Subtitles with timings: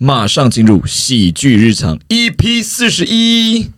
[0.00, 3.72] 马上进入喜剧日常 EP 四十一。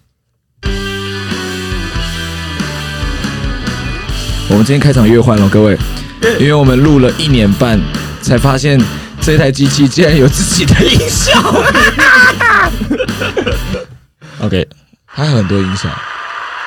[4.50, 5.78] 我们今天开场乐换了，各位，
[6.38, 7.80] 因为我们录了一年半，
[8.20, 8.78] 才发现
[9.22, 11.40] 这台机器竟然有自己的音效。
[14.44, 14.68] OK，
[15.06, 15.88] 还有很多音效，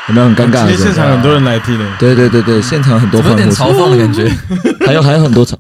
[0.08, 0.88] 有没有很尴尬的今天？
[0.88, 4.28] 现场很多人来听的，对对对对，现场很多怎么有点嘲讽的感觉？
[4.84, 5.60] 还有还有很多场。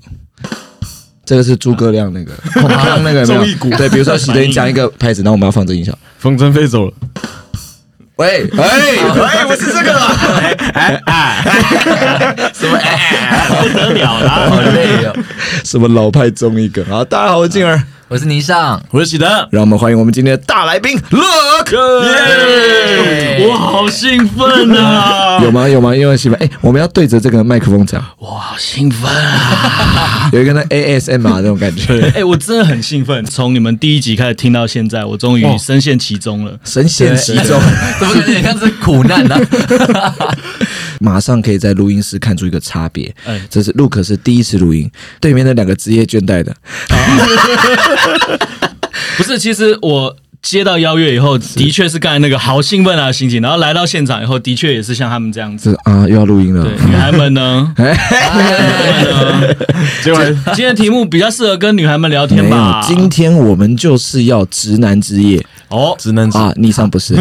[1.25, 5.97] 这个是诸葛亮那个 孔亮那个有没有对，比如说喜德你讲一个拍子，然后我们要放这音效。
[6.19, 6.93] 风筝飞走了，
[8.17, 10.11] 喂，哎哎，不是这个啦，
[12.53, 12.77] 什么？
[12.77, 14.47] 哎，不得了啦！
[14.49, 15.13] 好累哦！
[15.63, 16.83] 什么老派综艺梗？
[16.91, 17.81] 啊，大家好，我是静儿，
[18.13, 21.19] 我是倪尚，我是喜德，让我们欢迎我们今天的大来宾乐
[21.65, 22.05] 可。
[22.05, 23.47] 耶！
[23.47, 25.39] 我好兴奋啊！
[25.41, 25.67] 有吗？
[25.67, 25.95] 有吗？
[25.95, 30.29] 因为喜欢哎，我们要对着这个麦克风讲，我，好兴奋啊！
[30.31, 36.55] 有一个那 ASMR 那种感觉，哎、我真的很兴奋，从你们第一集开始听到现在，我终于深陷其中了。
[36.63, 37.59] 深陷其中，
[37.99, 39.35] 怎么感觉很像是苦难呢？
[41.03, 43.13] 马上可以在录音室看出一个差别。
[43.25, 46.55] 哎这是陆可是第一次录音，对面的两个职业倦怠的，
[49.17, 55.71] 不是，其实我接到邀约以后，的确是刚才那个好兴奋啊的心情，然后来到现场以后，的确也是像他们这样子。
[55.71, 56.73] 是啊，又要录音了对，。
[56.87, 57.73] 女孩们呢？
[60.03, 60.13] 今
[60.55, 66.51] 天的题目比较适合跟女孩们聊天吧？，今天我们就是要直男之夜哦，直男啊！
[66.57, 67.15] 逆上不是？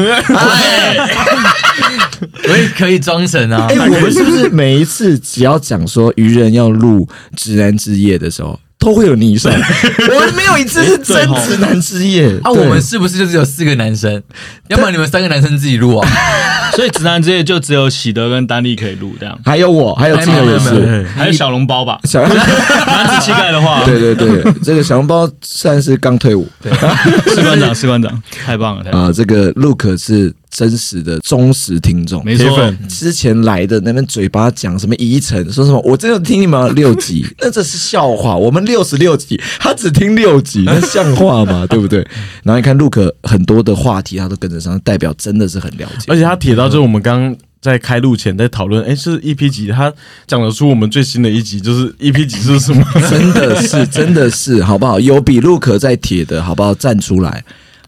[2.42, 3.76] 可以可以装神啊哎！
[3.88, 9.52] 我们是不是每一次只要讲说愚人要录直男之夜的时候，都会有逆上？
[9.52, 14.22] 我们没有一次是真直男之夜啊，我们是不是就只有四个男生？
[14.68, 16.08] 要不然你们三个男生自己录啊？
[16.74, 21.06] 所以直男之夜就只有喜德跟丹利可以录这样，还有我，还有静儿也还有没是。
[21.14, 22.00] 还有小笼包吧？
[22.04, 29.08] 小男子气概的话，对对对，这个小笼包算是刚退伍士官长，士官长，太棒了，太棒了！
[29.08, 29.12] 啊。
[29.12, 38.36] 这个 Look 是真实的忠实听众，没错铁粉，之前来的那边嘴巴讲什么遗尘，说什么我真的听你们六集， 那这是笑话。
[38.36, 41.66] 我们六十六集，他只听六集， 那像话吗？
[41.66, 42.06] 对不对？
[42.42, 46.04] 然后你看 Look 很多的话题他都跟得上，代表真的是很了解。
[46.08, 49.68] 而且他铁到就是我们刚刚在开录前在讨论，哎，是 EP 几？
[49.68, 49.90] 他
[50.26, 52.84] 讲得出我们最新的一集，就是 EP 几是什么？
[53.08, 55.00] 真的是，真的是，好不好？
[55.00, 56.74] 有比 Look 在铁的，好不好？
[56.74, 57.42] 站出来。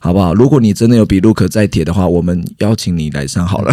[0.04, 0.34] 好不好？
[0.34, 3.72] 如果你真的有比 Look 在铁的话，我们邀请你来上好了。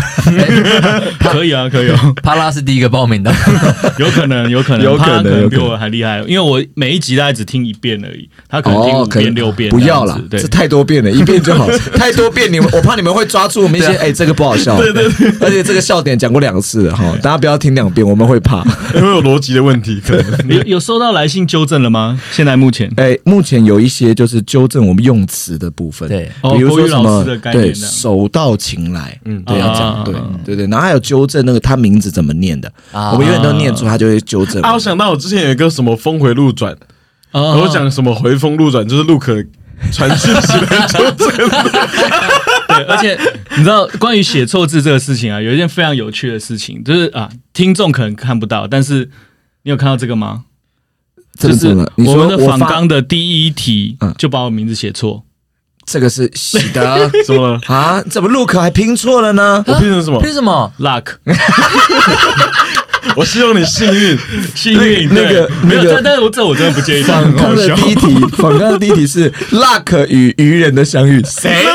[1.19, 3.29] 可以啊，可以啊，帕拉是第一个报名的，
[3.99, 11.67] 有可能，有可能，有可能他可能比有可能我还厉害，因为我每一集大概只听一遍而已，他可能听五哦可能遍、六遍，不要啦这太多遍了，一遍就好。
[11.99, 14.77] 太多遍，你们我怕你们会抓住我们一些，哎，这个不好笑。
[14.77, 18.63] 对对对，而且这个笑点讲过两次了哈，大家不要听两遍，我们会怕。
[18.95, 22.17] 因为有逻辑的问题，可能你有收到来信纠正了吗？
[22.31, 30.13] 现在目前哎，目前有一些就是纠正我们用词的部分，对哦比如说什么国语老师的概念对手到擒来，嗯，对，啊要讲对
[30.45, 34.61] 对对，然后还有纠正那个他名字怎么念的，啊我们永远都念错，他就会纠正。
[34.61, 36.73] 啊，我想到我之前有一个什么峰回路转，
[37.31, 37.41] 啊。
[37.55, 39.33] 我讲什么回风路转，就是路可
[39.91, 41.29] 传讯息来纠正。
[42.67, 43.19] 对，而且
[43.57, 49.09] 你知道关于写错字这个事情啊，有一件非常有趣的事情，就是啊，听众可能看不到，但是
[49.63, 50.43] 你有看到这个吗？
[51.39, 54.13] 就是我们的访发纲的第一题嗯。
[54.17, 55.23] 就把我名字写错，
[55.85, 57.59] 这个是喜的怎 么了？
[57.67, 58.01] 啊？
[58.09, 59.63] 怎么 look 还拼错了呢？
[59.67, 60.19] 我拼成什么？
[60.21, 61.03] 拼什么？luck
[63.15, 64.17] 我希望你幸运。
[64.55, 67.75] 幸运那个没有，那个但但是我这我真的不介意，这访很好笑。
[67.75, 71.65] 纲的第一题，访纲的第一题是 luck 与愚人的相遇，谁？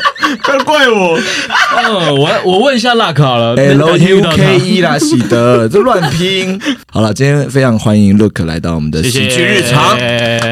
[0.42, 1.18] 不要怪我。
[1.76, 6.60] 嗯，我我问一下 luck 好了 L U K E 啦，喜德，这乱拼。
[6.90, 9.98] 好了，今天非常欢迎 Look 来到我们的喜剧日常。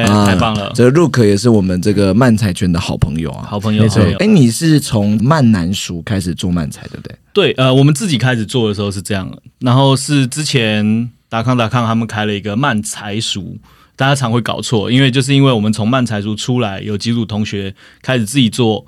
[0.08, 4.02] 啊太棒了，这个 Look 也是我们这个漫才圈的好朋友啊，好朋友没错。
[4.18, 7.16] 哎，你是从漫男熟开始做漫才，对不对？
[7.32, 9.30] 对，呃，我们自己开始做的时候是这样，
[9.60, 13.56] 然后是之前达康达康他们开了一个漫才书，
[13.96, 18.84] 大家常会搞错，因为就是因为我们从漫才书出来，有几组同学开始自己做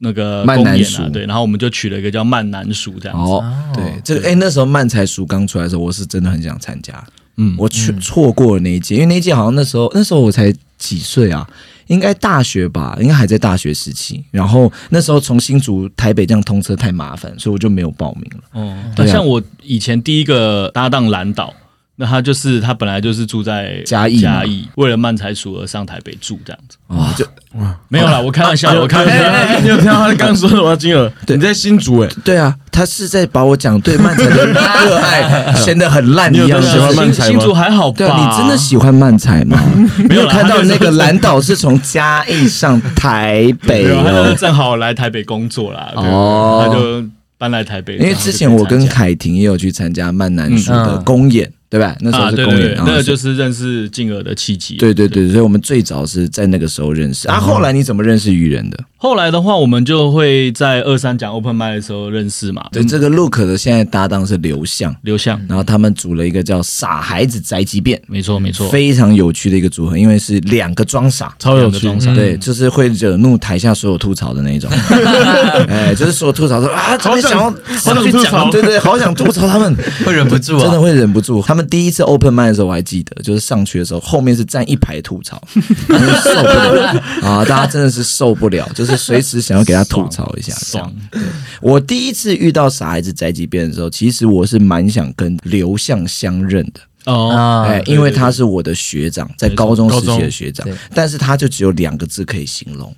[0.00, 3.30] 那个公演啊，对，然后我们就取了一个叫慢南鼠这样子。
[3.30, 3.44] 哦，
[3.74, 7.06] 对，这个哎，那时候漫才鼠刚出来的时候，我是真的很想参加，
[7.36, 11.46] 嗯，我去错过了那一届，因为那一届好像那时候那时候我才几岁啊，
[11.88, 14.24] 应该大学吧，应该还在大学时期。
[14.30, 18.60] 然后那时候从新竹台北这样通车太麻烦，所以我就没有报名了。
[18.60, 21.54] 哦，对啊像我以前第一个搭档蓝岛，
[22.00, 26.78] 那他就是他本来就是住在嘉义嘉义，为了漫才鼠而上台北住这样子。
[26.86, 27.26] 哦，就
[27.88, 29.60] 没有啦，我开玩笑，我开玩笑。
[29.60, 30.74] 你有听到他刚刚说什么？
[30.76, 36.46] 金额，对你在新竹哎，对啊，他是在把我讲对漫才的热爱 显得很烂一样。
[36.46, 38.06] 你有在喜欢漫才吗新新竹还好吧？
[38.16, 39.60] 你真的喜欢漫才吗？
[40.08, 47.04] 没有看到那个蓝岛是从嘉义上台北没有，他正好来台北工作啦，哦他就
[47.36, 47.96] 搬来台北。
[47.96, 51.96] 因为之前我跟凯婷也有去参加漫南叔的嗯公演，对吧？
[52.00, 54.74] 那时候啊，是公演，对对对，然后那个就是认识静儿的契机。
[54.74, 57.38] 对对对，所以我们最早是在那个时候认识啊。
[57.38, 58.78] 后来你怎么认识愚人的？
[59.02, 62.62] 后来的话，我们就会在二三讲 open m i 的时候认识嘛。
[62.70, 71.34] 对，这个 Look 的现在搭档是刘向，刘向，然后他们组了一个叫“傻孩子宅急便没错没”，错，非常有趣的一个组合，因为是两个装傻。
[71.38, 71.78] 超有趣。
[71.80, 74.70] 装傻对，就是会惹怒台下所有吐槽的那一种，
[75.66, 79.74] 哎，就是所有吐槽说啊，怎么想要好想去吐槽讲，对对，好想吐槽他们，
[80.04, 80.78] 会忍不住啊真的。
[80.78, 81.40] 会忍不住。
[81.40, 87.42] 他们第一次 open m i 的时候，我还记得，就是上去的时候，后面是站一排吐槽， 受不了啊！
[87.48, 90.54] 大家真的是受不了，就是随时想要给他吐槽一下。
[91.60, 102.94] 我第一次遇到傻孩子宅急便的时候，其实我是蛮想跟刘向相认的，哦，啊哎，因为他是我的学长，在高中时期的学长，但是他就只有两个字可以形容：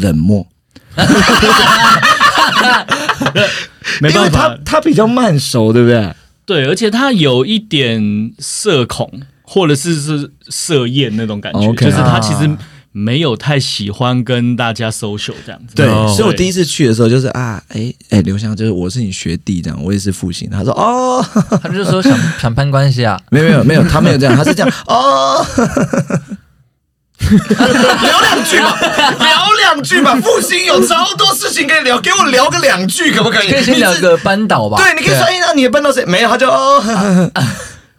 [0.00, 0.46] 冷漠。
[4.00, 4.48] 没办法。
[4.48, 6.14] 他，他比较慢熟，对不对？
[6.44, 12.58] 对，而且他有一点社恐，或者是是社厌那种感觉就是他其实啊
[12.92, 15.74] 没有太喜欢跟大家 social 这样子。
[15.74, 20.48] 对，哦所以我第一次去的时候就是啊，哎哎，刘翔就是我是你学弟这样，我也是复兴。
[20.50, 21.24] 他说哦，
[21.62, 25.44] 他就说想想攀关系啊， 没有没有没有，他没有这样，他是这样哦。
[27.22, 28.76] 聊两句吧，
[29.20, 33.50] 聊两句吧，复兴有超多事情可以聊，给我聊个两句可不可以？
[33.50, 34.76] 可以先聊个班导吧。
[34.76, 36.04] 对，你可以说，哎，那你的班到谁？
[36.04, 36.82] 没有，他就哦，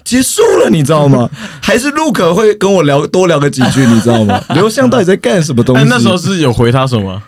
[0.03, 1.29] 结束了，你知道吗？
[1.61, 4.39] 还是陆可会跟我聊多聊个几句，你知道吗？
[4.55, 5.81] 刘向到底在干什么东西？
[5.83, 7.21] 哎，那时候是有回他什么？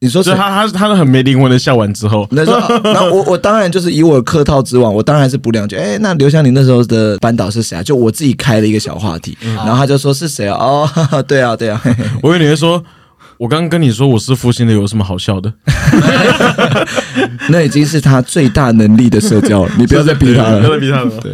[0.00, 5.74] 你说是他他他他很没灵魂的笑完之后，那时候， 然后我我当然就是以我客套之王，我当然是补两句。
[5.74, 7.82] 哎，那刘翔，你那时候的班导是谁啊？
[7.82, 10.54] 就我自己开了一个小话题，然后他就说是谁啊？
[10.56, 11.80] 哦，哈哈对啊，对啊。
[11.82, 12.80] 嘿嘿我以为你会说，
[13.38, 15.52] 我刚刚跟你说我是复兴的，有什么好笑的？
[17.50, 20.78] 那已经是他最大能力的社交了，你不要再逼他了不要再。
[20.80, 21.20] 逼他了。
[21.20, 21.32] 对，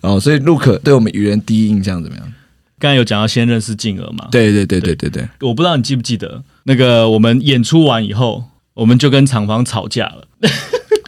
[0.00, 2.32] 哦，所以陆可对我们愚人第一印象怎么样？
[2.78, 8.44] 刚才有讲到先认识静儿嘛，对对对对对对，我不知道你记不记得，那个我们演出完以后，
[8.74, 10.26] 我们就跟厂房吵架了。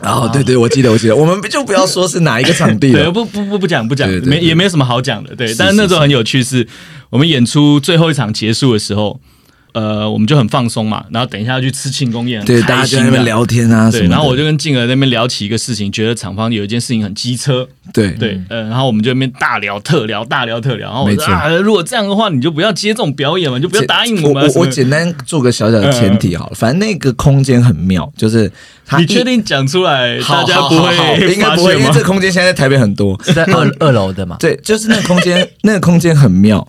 [0.03, 3.11] 哦，对对，我记得我记得，我们就不要说是哪一个场地对，了。
[3.11, 5.35] 不不不不讲不讲对，没也没什么好讲的。
[5.35, 6.67] 对，是但是那时候很有趣是，
[7.11, 9.19] 我们演出最后一场结束的时候，
[9.77, 12.87] 呃，我们就很放松嘛，然后等一下要去吃庆功宴，对，大家。
[12.87, 28.51] 就在那边聊天啊什么对，然后我就跟静儿那边聊起一个事情，觉得厂方有一件事情很机车，对对，呃，然后我们就那边大聊特聊，大聊特聊，然后我没错说啊，如果这样的话，你就不要接这种表演嘛，你就不要答应我们我我简单做个小小的前提好了，反正那个空间很妙，就是
[28.87, 32.01] 它一你确定讲出来，大家不好好好会应该不会，因为这？
[32.01, 33.21] 个空间现在在台北很多。
[33.25, 34.37] 是在二二楼的嘛？
[34.39, 36.67] 对，就是那个空间，那个空间很妙。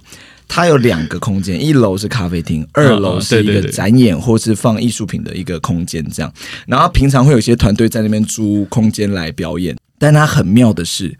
[0.47, 6.33] 它有两个空间，一楼是咖啡厅，二楼是一个展演或是放艺术品的一个空间，这样。
[6.65, 11.15] 然后平常会有些团队在那边租空间来表演，但它很妙的是，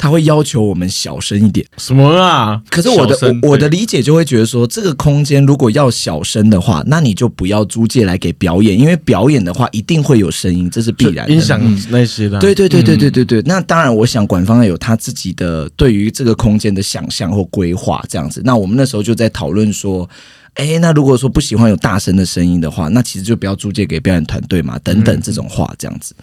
[0.00, 1.66] 他会要求我们小声一点。
[1.76, 2.62] 什么啊？
[2.70, 11.34] 可是我的我我的理解就会觉得说，这个空间如果要小声的话，那你就不要租借来给表演，因为表演的话一定会有声音，这是必然的。
[11.34, 11.60] 音响
[11.90, 12.40] 那些的啊。
[12.40, 18.40] 对对对对对对对，那当然，我想管方有他自己的对于这个空间的想象或规划这样子。
[18.42, 20.08] 那我们那时候就在讨论说，
[20.54, 26.14] 哎，那如果说不喜欢有大声的声音的话，那其实就不要租借给表演团队嘛，等等这种话这样子。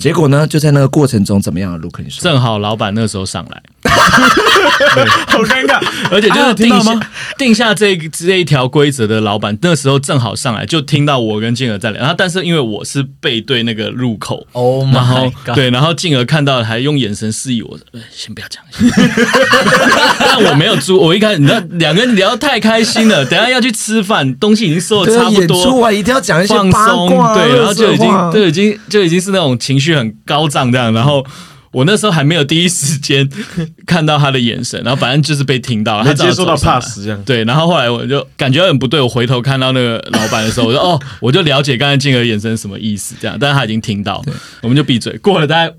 [0.00, 1.76] 结果呢，就在那个过程中怎么样啊？
[1.76, 3.62] 卢克，你说正好老板那时候上来，
[5.28, 5.80] 好尴尬。
[6.10, 7.00] 而且就啊是定下、
[7.38, 12.00] 定下这一这一条规则的老板，那时候正好上来，就听到我跟静儿在聊。
[12.00, 14.46] 然后，但是因为我是背对那个入口。
[14.52, 15.54] Oh 然后 my god！
[15.54, 18.62] 对，然后静儿看到还用眼神示意我，呃先不要讲。
[20.18, 31.24] 但我没有租，我一开始你知道两个人聊得太开心了，等下要去吃饭，东西已经收的差不多，演出完一定要讲一些放松，对，然后就已经就已经就已经是那种情绪很高涨这样，然后。
[31.76, 33.28] 我那时候还没有第一时间
[33.84, 37.22] 看到他的眼神，然后反正就是被听到，他接受到 pass 这样。
[37.24, 44.24] 对，然后后来我就感觉很不对，我回头看到那个老板的时候，我说哦，我就了解刚才静儿眼神什么意思，这样，但是他已经听到，
[44.62, 45.18] 我们就闭嘴。
[45.18, 45.74] 过了大概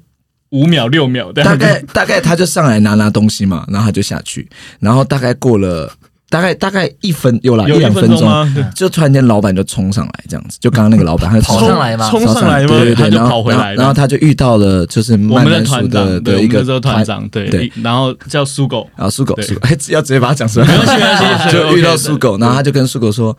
[0.49, 4.47] 五秒六秒，大概大概他就上来拿拿东西嘛，然后他就下去，
[4.79, 5.91] 然后大概过了
[6.29, 8.53] 大概大概一分有啦有一两分钟吗？
[8.75, 12.09] 就突然间老板就冲上来这样子，就刚刚那个老板他就跑冲上来吗？
[12.09, 12.67] 冲上来吗？
[12.67, 23.35] 对对对，然后跑回来然后他就遇到了就是我们的团长，的的一个团长，对，对，然后叫苏狗，然后苏狗苏狗，哎，要直接把他讲出来，没关系没关系 就遇到苏狗，然后他就跟苏狗说。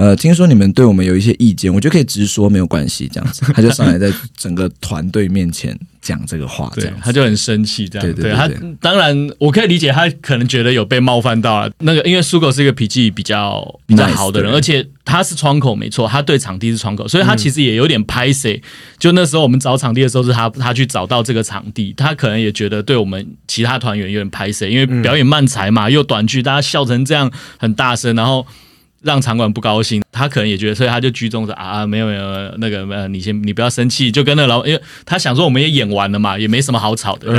[0.00, 3.42] 呃，听说你们对我们有一些意见，我觉得可以直说，没有关系，这样子。
[3.52, 8.08] 他就上来在整个团队面前讲这个话，这样，他就很生气，这样。
[8.08, 8.48] 他对对对他
[8.80, 11.70] 当然我可以理解，他可能觉得有被冒犯到了。
[11.80, 18.62] 那个因为苏狗是一个脾气比较比较好的人，而且他是窗口没错，他对场地是窗口，所以他其实也有点拍谁。
[18.98, 28.46] 就那时候我们找场地的时候，是他他去找到这个场地，他可能也觉得对我们其他团员有点拍谁，因为表演慢才嘛，又短剧，大家笑成这样很大声，然后。
[29.02, 37.32] 让场馆不高兴，他可能也觉得，所以他就居中说啊，没有没有，那个呃，你先你不要生气，就跟那个老，因为他想说我们也演完了嘛，也没什么好吵的，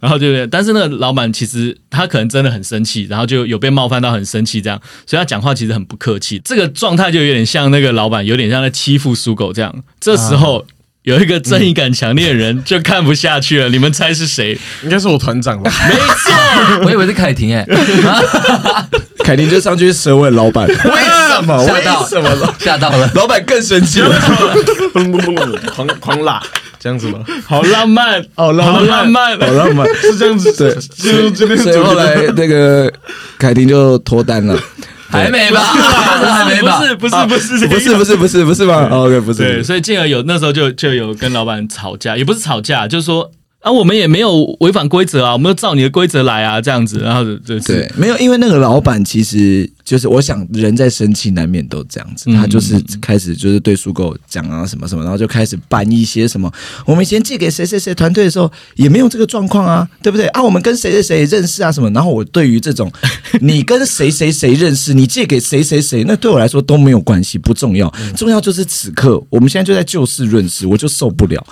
[0.00, 9.74] 然后就，但是那个老板其实他可能真的很生气，然后就有被冒犯到很生气这样，所以他讲话其实很不客气，这个状态就有点像那个老板，有点像在欺负属狗这样。
[10.00, 10.64] 这时候
[11.02, 14.58] 有一个正义感强烈的人就看不下去了，你们猜是谁？
[14.84, 15.70] 应该是我团长吧？
[15.88, 17.66] 没错，我以为是凯婷哎，
[19.28, 21.58] 凯婷就上去舌吻老板，为什么？
[21.62, 23.10] 吓到什么了吓到了。
[23.14, 24.10] 老板更生气了？
[24.94, 26.42] 嘣嘣嘣，狂狂拉，
[26.80, 27.18] 这样子吗？
[27.46, 32.90] 好浪漫，好浪漫好浪漫，好浪漫，是这样子，对，就这边所以后来那个
[33.38, 34.58] 凯婷就脱单了。
[35.10, 35.60] 还没吧？
[35.60, 36.78] 还没吧？
[36.98, 56.48] 不是不是不是不是不是不是不是吗哦？OK，不是，对，所以进而有那时候就就有跟老板吵架，也不是吵架，就是说啊，我们也没有违反规则啊，我们要照你的规则来啊，这样子，然后就是对，没有，因为那个老板其实就是，我想人在生气难免都这样子，嗯他就是开始就是对属狗讲啊什么什么，然后就开始办一些什么，
[56.86, 60.40] 我们以前借给谁谁谁团队的时候也没有这个状况啊，对不对啊？
[60.40, 62.90] 我们跟谁谁谁认识啊什么，然后我对于这种
[63.40, 71.44] 你跟谁谁谁认识，你借给谁谁谁，那对我来说都没有关系，不重要，重要就是此刻我们现在就在就事论事，我就受不了。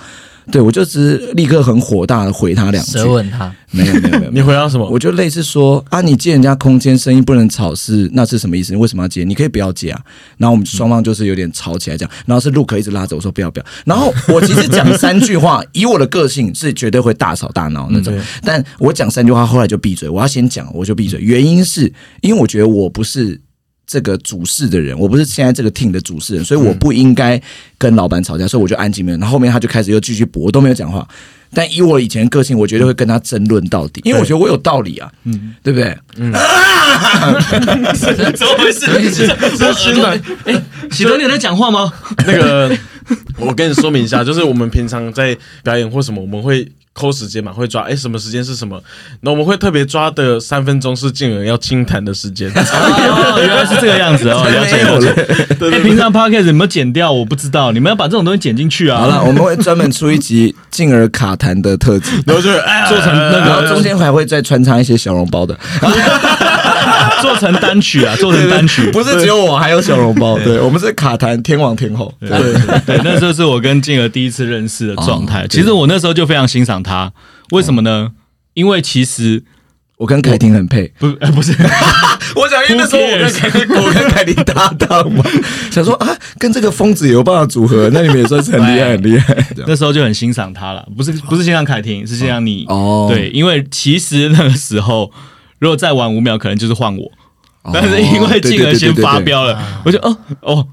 [0.51, 4.89] 对，我就只是立刻很火大的回他两句，舌吻他，没有没有没有，你回答什么？
[4.89, 8.73] 我就类似说啊，你借人家空间，声音不能吵是那是什么意思？
[8.73, 9.23] 你为什么要借？
[9.23, 10.01] 你可以不要借啊。
[10.37, 12.11] 然后我们双方就是有点吵起来，这样。
[12.25, 13.65] 然后是陆可一直拉着我说不要不要。
[13.85, 18.13] 然后我其实讲三句话，以我的个性是绝对会大吵大闹那种。
[18.13, 20.07] 对但我讲三句话，后来就闭嘴。
[20.07, 21.19] 我要先讲，我就闭嘴。
[21.19, 23.41] 原因是因为我觉得我不是。
[23.87, 27.41] 这个主事的人，我不是现在这个 team 的主事人，所以我不应该
[27.77, 29.17] 跟老板吵架，所以我就安静没有。
[29.17, 31.07] 然后后面他就开始又继续驳，我都没有讲话。
[31.53, 35.97] 但以我以前的个性，我绝对会跟他争论到底，因为我觉得我有道理啊，嗯，对不对？
[38.33, 38.85] 怎么回事？
[39.57, 41.89] 这新来哎，喜多你有在讲话吗？
[42.25, 42.77] 那个，
[43.39, 48.81] 我跟你说明一下，就是我们平常在表演或什么，我们会抠时间嘛，会抓哎什么时间是什么，
[49.21, 52.49] 那我们会特别抓的三分钟是静儿要清谈的时间。
[52.57, 55.13] 哦，原来是这个样子哦， 了解了解。
[55.71, 57.11] 哎，平常 podcast 有没有剪掉？
[57.11, 59.01] 我不知道，你们要把这种东西剪进去啊。
[59.01, 65.55] 好了，我们会专门出一集进而卡痰的特辑，然后就是哎，做成那然后个中间还会再穿插一些小笼包的，
[67.21, 68.89] 做成单曲啊，做成单曲。
[68.91, 70.37] 不是只有我，还有小笼包。
[70.39, 72.13] 对，我们是卡痰天王天后。
[72.19, 72.29] 对，
[72.85, 75.43] 对，那这是我跟静儿第一次认识的状态。
[75.43, 77.11] 哦其实我那时候就非常欣赏他，
[77.51, 78.11] 为什么呢？
[78.53, 79.43] 因为其实
[79.97, 80.91] 我跟凯婷很配。
[80.99, 81.51] 不，呃不是，
[82.35, 85.23] 我想，因为那时候我跟凯婷，我跟凯婷搭档嘛，
[85.71, 86.07] 想说啊，
[86.37, 89.35] 跟这个疯子有办法组合，那你们也算是很厉害，很厉害。
[89.65, 90.87] 那时候就很欣赏他了。
[90.95, 92.65] 不是，不是欣赏凯婷，是欣赏你。
[92.67, 95.11] 哦对，因为其实那个时候，
[95.59, 97.03] 如果再晚五秒，可能就是换我。
[97.63, 100.67] 哦但是因为静儿先发飙，了，我就哦哦，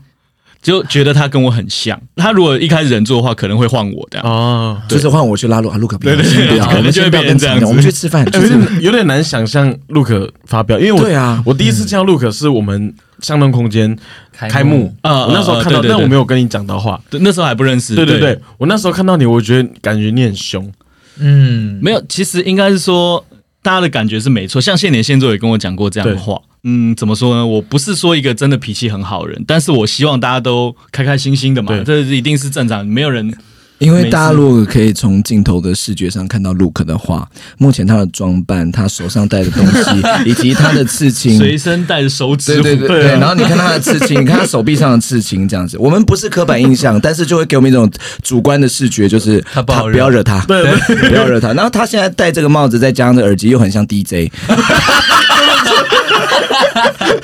[0.63, 2.01] 就觉得他跟我很像。
[2.15, 4.25] 他如果一开始忍住的话，可能会换我这样。
[4.25, 8.49] 哦，就是换我去拉路啊，路可不要，对对对先不要，可能就会变成这样子我们去吃饭，去有。
[8.49, 13.99] 点有点难想象陆可发飙，因为我对啊我第一次见到陆可是我们相动空间
[14.31, 17.01] 开幕开幕，啊我那时候看到，但我没有跟你讲到话。
[17.11, 17.97] 对，那时候还不认识。
[17.97, 20.73] 对对对，我那时候看到你，我觉得感觉你很凶，
[21.19, 23.25] 嗯，没有，其实应该是说
[23.65, 24.61] 大家的感觉是没错。
[24.61, 26.39] 像现年现座也跟我讲过这样的话。
[26.65, 27.47] 嗯，怎么说呢？
[27.47, 32.87] 我不是说一个真的脾气很好的人，但是我希望大家都开开心心的嘛，这一定是正常。
[32.87, 33.35] 没有人
[33.79, 37.29] 因为大家如果可以从镜头的视觉上看到 Look 的话，
[37.59, 39.91] 目前他的装扮、他手上戴的东西，
[40.25, 47.91] 以及他的刺青，随身带着手指对对对然后你看他的刺青，你看他手臂上的刺青，这样子，我们不是刻板印象，但是就会给我们一种
[48.23, 51.53] 主观的视觉，就是他不好惹不要惹他，对对不要惹他。
[51.53, 54.31] 然后他现在戴这个帽子，再加上这耳机，又很像 DJ，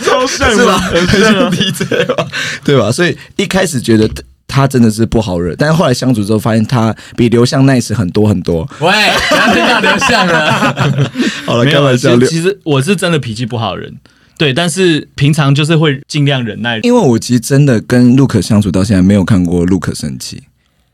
[0.04, 0.78] 超帅 是吧？
[0.78, 1.50] 很很像。
[1.50, 2.26] DJ 吧，
[2.64, 2.90] 对吧？
[2.92, 4.09] 所以一开始觉得
[4.50, 8.69] 他真的是不好惹，但是后来相处之后，发现他比刘向 nice 很多很多。
[8.80, 8.90] 喂，
[9.28, 11.11] 不要听到刘向了。
[11.47, 13.95] 好了，开玩笑，其实我是真的脾气不好的人，
[14.37, 16.80] 对，但是平常就是会尽量忍耐。
[16.83, 20.42] 因为我其实真的跟 Look 相处到现在，没有看过 Look 生气。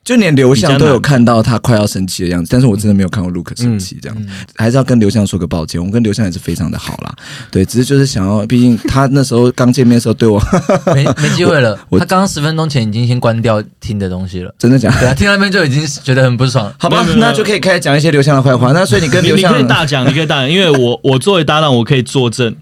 [0.06, 4.16] 就连刘向都有看到他快要生气的样子，但是我真的没有看过 Luke 生气，这样、
[4.54, 5.80] 还是要跟刘向说个抱歉。
[5.80, 7.12] 我们跟刘向也是非常的好啦，
[7.50, 10.40] 对，只是就是想要，毕竟他那时候刚见面的时候对我
[10.94, 11.76] 没没机会了。
[11.98, 14.54] 他刚刚十分钟前已经先关掉听的东西了。
[14.56, 15.00] 真的假的？
[15.00, 16.72] 对啊，听到那边就已经觉得很不爽。
[16.78, 18.70] 好吧那就可以开始讲一些刘向的坏话。
[18.70, 22.54] 那所以你跟你你刘向可以大讲，你可以大讲，因为我我作为搭档，我可以作证，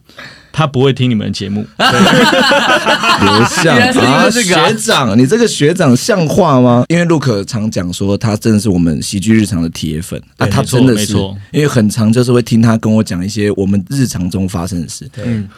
[0.56, 1.66] 他不会听你们的节目。
[1.76, 6.84] 刘向原来是因为啊，学长，你这个学长像话吗？
[6.88, 11.16] 因为陆可常讲说他真的是我们喜剧日常的铁粉啊，对没错他真的是，
[11.50, 15.10] 因为很常就是会听他跟我讲一些我们日常中发生的事。
[15.24, 15.48] 嗯，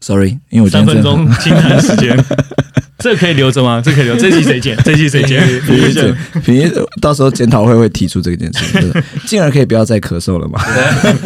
[0.00, 2.16] Sorry，因为我今三分钟 清谈时间，
[2.98, 3.82] 这可以留着吗？
[3.84, 4.76] 这可以留，这期谁剪？
[4.84, 5.40] 这期谁剪？
[5.66, 6.14] 平一姐，
[6.44, 10.60] 平一到时候检讨会会提出这件事进而可以不要再咳嗽了嘛？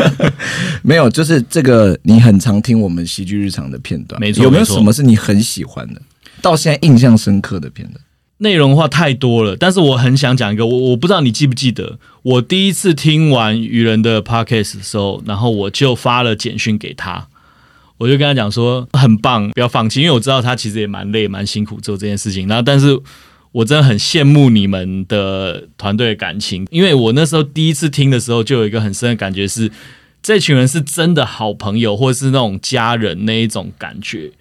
[0.82, 6.02] 没有，就是这个你很常听我们喜剧日常的片段，没错有没有什么是你很喜欢的，
[6.42, 8.00] 到现在印象深刻的片段？
[8.38, 17.28] 内容的话太多了，但是我很想讲一个，我我不知道你记不记得，我第一次听完愚人的 podcast 的时候，然后我就发了简讯给他，
[17.98, 23.00] 我就跟他讲说很棒，不要放弃，因为我知道他其实也蛮累、蛮辛苦做这件事情，然后但是。
[23.54, 29.70] 我真的很羡慕你们的团队的感情，因为我那时候第一次听的时候，就有一个很深的感觉是，
[30.20, 34.32] 这群人是真的好朋友，或是那种家人那一种感觉，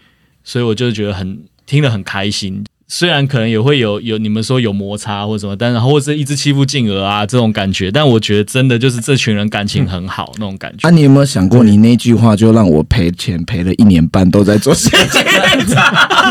[0.44, 2.66] 所以我就觉得很听得很开心。
[2.96, 10.88] 虽然可能也会有有你们说有摩擦或什么，但然后或者一直欺负静儿啊这种感觉，但我觉得真的就是这群人感情很好、那种感觉。
[10.88, 15.92] 啊，你有没有想过，你那句话就让我赔钱赔了一年半都在做喜剧日常，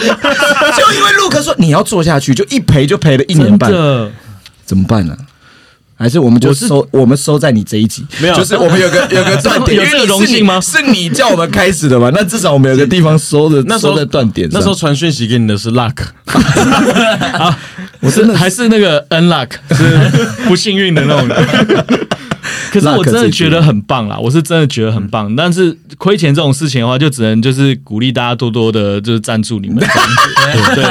[0.79, 4.09] 就因为陆克说你要做下去，就一赔就赔了一年半，的，
[4.65, 5.17] 怎么办呢、
[6.03, 12.11] 还是我们就是收，我们收在你这一集，没有就是我们有个 有个断点，有这个荣幸吗你是你叫我们开始的嘛？
[12.13, 14.49] 那至少我们有个地方收的， 那时候收在断点。
[14.51, 15.95] 那时候传讯息给你的是 Luck，
[17.39, 17.57] 啊
[18.01, 19.85] 我真的还是那个 unluck 是
[20.49, 22.07] 不幸运的那种人。
[22.73, 25.37] 可是我真的觉得很棒啦，我是真的觉得很棒。
[25.37, 29.77] 但是亏钱这种事情的话，就只能就是鼓励大家多多的，就是赞助你们。
[30.75, 30.83] 对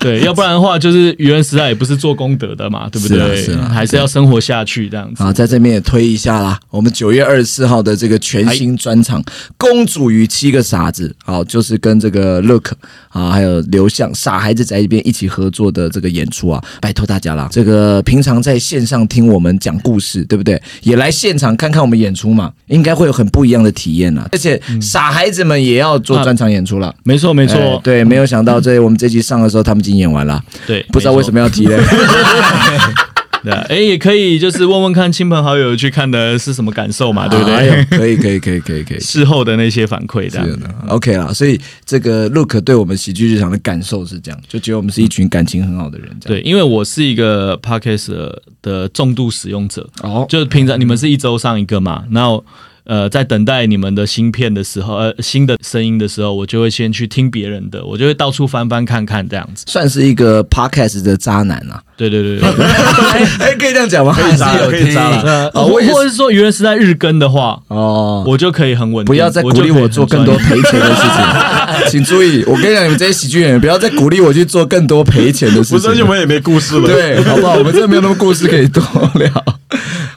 [0.00, 3.36] 对，要不然的话，就是愚人时代也不是做功德的嘛，对不对？
[3.36, 5.22] 是啊是啊还是要生活下去这样子。
[5.22, 9.22] 好，在这边也推一下啦，我们九月二十四号的这个全新专场
[9.56, 12.72] 《公主与七个傻子》，好，就是跟这个 Look
[13.10, 20.60] 啊，还有刘向傻孩子在一边一起合作的这个演出啊，拜托大家啦，这个平常在线上听我们讲故事，对不对？
[20.82, 24.26] 也来现场看看我们演出嘛，应该会有很不一样的体验啦。
[24.32, 26.94] 而且傻孩子们也要做专场演出了。
[27.04, 31.76] 没错没没错，对，没有想到这我们这集上的时候，他们已经演完了，对，不知道为什么要提嘞。
[33.44, 37.84] 对啊，哎，也可以就是问问看亲朋好友去看的是什么感受嘛，对不对？
[37.98, 38.98] 可以，可以，可以，可以，可以。
[39.00, 40.46] 事后的那些反馈这样。
[40.60, 46.08] 的，OK 啦，所以这个 Look 对我们喜剧日常的感受是这样，就觉得我们是一群感情很好的人。
[46.20, 52.44] 对，因为我是一个 podcast 的的重度使用者，哦，就平常你们是一周上一个嘛，然后
[52.90, 59.64] 呃，在等待你们的新片的时候，呃，新的声音的时候，我就会先去听别人的，我就会到处翻翻看看这样子。
[59.68, 61.80] 算是一个 Podcast 的渣男啊。
[61.96, 62.48] 对对对对，
[63.38, 64.12] 哎，可以这样讲吗？
[64.18, 65.22] 可以渣可以渣了。
[65.22, 68.24] 呃，哦我也是或者是说愚人是在日更的话，哦。
[68.26, 76.10] 我就可以很稳定，不要再鼓励我做更多赔钱的事情， 请注意，我跟你讲，你们这些喜剧演员不要再鼓励我去做更多赔钱的事不是，而且情我。
[76.10, 77.54] 们也没故事了。，对，好不好？
[77.54, 78.82] 我们真的没有那么故事可以多
[79.14, 79.30] 聊。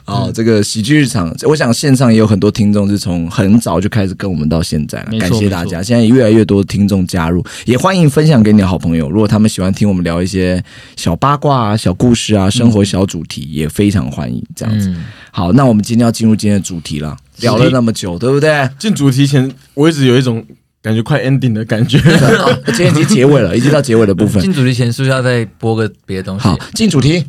[0.06, 5.82] 哦，这个喜剧日常，我想线上也有很多听众是从很早就开始跟我们到现在了，感谢大家。
[5.82, 9.10] 现在越来越多听众加入，也欢迎分享给你的好朋友。
[9.10, 10.62] 如果他们喜欢听我们聊一些
[10.94, 14.90] 小八卦啊、小故事啊、生活小主题，也非常欢迎这样子。
[14.90, 18.68] 嗯，好，那我们今天要进入今天的主题了，聊了那么久，对不对？
[18.78, 20.44] 进主题前，我一直有一种
[20.82, 21.98] 感觉快 ending 的感觉。
[22.66, 24.40] 今天已经结尾了，已经到结尾的部分。
[24.44, 26.42] 进主题前是不是要再播个别的东西？
[26.42, 27.24] 好，进主题。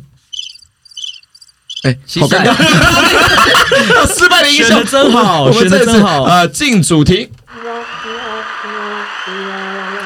[1.82, 7.28] 哎，蟋好尴尬蟀， 失败的音效选真好，我们选的这次真好，呃，进主题。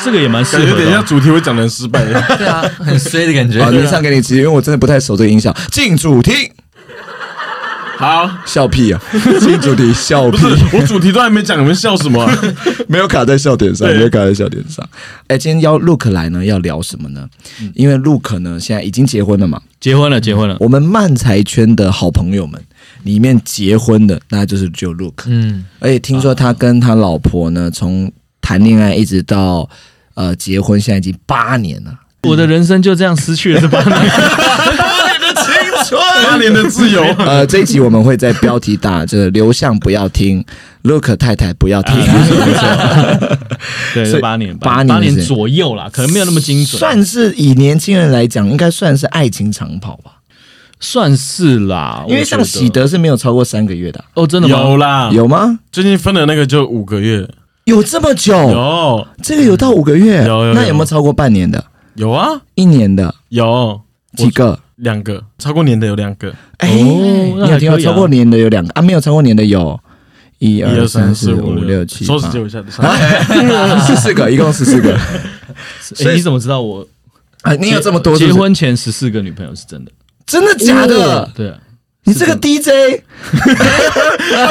[0.02, 1.04] 这个也蛮适感觉等一下合的哦。
[1.06, 2.02] 主题会讲的很失败。
[2.38, 3.62] 对啊，很衰的感觉。
[3.62, 5.54] 好，连上给你吃，因为我真的不太熟这个音效。
[5.70, 6.50] 进主题，
[8.00, 9.02] 好，笑屁啊！
[9.40, 12.34] 进主题，笑屁不是，我主题都还没讲，你们笑什么啊？
[12.88, 14.82] 没有卡在笑点上，没有卡在笑点上。
[15.26, 17.28] 哎，今天邀 Look 来呢，要聊什么呢？
[17.74, 22.58] 因为 Look 呢现在已经结婚了嘛，结婚了，结婚了，我们漫才圈的好朋友们
[23.02, 25.24] 里面结婚的，那就是只有 Look。
[25.26, 28.10] 嗯，而且听说他跟他老婆呢，从
[28.40, 29.68] 谈恋爱一直到
[30.14, 31.94] 呃结婚，现在已经八年了。
[32.22, 33.92] 我的人生就这样失去了这八年。
[35.96, 40.44] 八年的自由，呃，这一集我们会在标题打这个刘向不要听，
[40.82, 41.94] Look 太太不要听。
[43.94, 50.12] 对，所以八年，八年八年左右啦，可能没有那么精准，算是以年轻人来讲，应该算是爱情长跑吧。
[50.82, 54.58] 算是啦，因为像喜德是没有超过三个月的啊、哦，真的吗？
[54.58, 55.58] 有啦，有吗？
[55.70, 57.28] 最近分的那个就五个月，
[57.64, 58.34] 有这么久？
[58.34, 60.24] 有这个有到五个月？
[60.24, 61.62] 有有有那有没有超过半年的？
[61.96, 63.14] 有啊，一年的？
[63.28, 63.78] 有
[64.16, 64.58] 几个？
[64.80, 68.82] 两个，超过年的有两个，哎、哦你有听到那还可以啊超过年的有两个啊？
[68.82, 69.78] 没有超过年的有
[70.38, 72.62] 一一二三四五五六七收拾八借我一下，
[73.86, 74.94] 十四个，一共十四个。
[76.04, 76.86] 哎，你怎么知道我
[77.42, 79.92] 啊，你有这么多结婚前十四个女朋友是真的？
[80.26, 81.30] 真的假的？
[81.34, 81.58] 对啊，
[82.10, 82.98] 你这个 DJ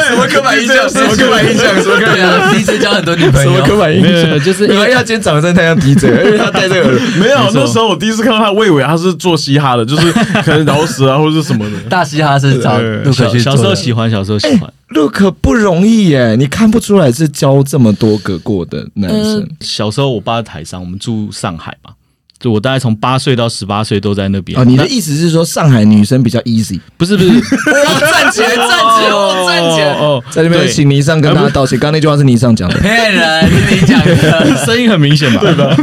[0.07, 0.89] 什么刻板印象？
[0.89, 1.75] 什么刻板印象？
[1.75, 4.29] 什么刻板印象？，DJ 交很多女朋友，什么刻板印象？
[4.29, 6.99] 有，就是因为要今天长得真的太像 DJ，了因为他戴这个 耳。
[7.19, 11.77] 没有那时候我第一次看到他，我以为他是做嘻哈的，就是可能饶舌啊 或者是什么的。
[11.89, 14.71] 大嘻哈是找对陆可去小小时候喜欢，小时候喜欢。
[14.89, 19.45] Look 不容易耶，你看不出来是教这么多个过的男生。
[19.59, 21.91] 小时候我爸在台上，我们住上海嘛，
[22.39, 24.57] 就我大概从八岁到十八岁都在那边。
[24.57, 31.77] 哦，你的意思是说上海女生比较 easy，不是不是，我站起来，站起来，我站起来，哦，在那边请倪尚跟大家道歉。
[31.77, 32.75] 刚刚那句话是倪尚讲的。
[32.79, 34.55] 骗人，是你讲的。
[34.65, 35.41] 声音很明显吧？
[35.41, 35.75] 对吧？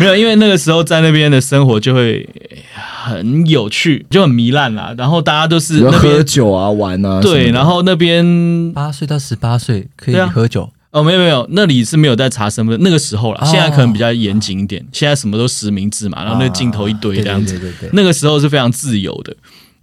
[0.00, 2.26] 没有，因为那个时候在那边的生活就会
[3.04, 4.94] 很有趣，就很糜烂啦。
[4.96, 17.58] 然后大家都是喝酒啊、玩啊，对，然后后那边八岁到十八岁可以喝酒，哦，没有没有，那里是没有在查身份，那个时候了，哦现在可能比较严谨一点，现在什么都实名制嘛，然后那个镜头一堆这样子。
[17.58, 19.34] 对对那个时候是非常自由的，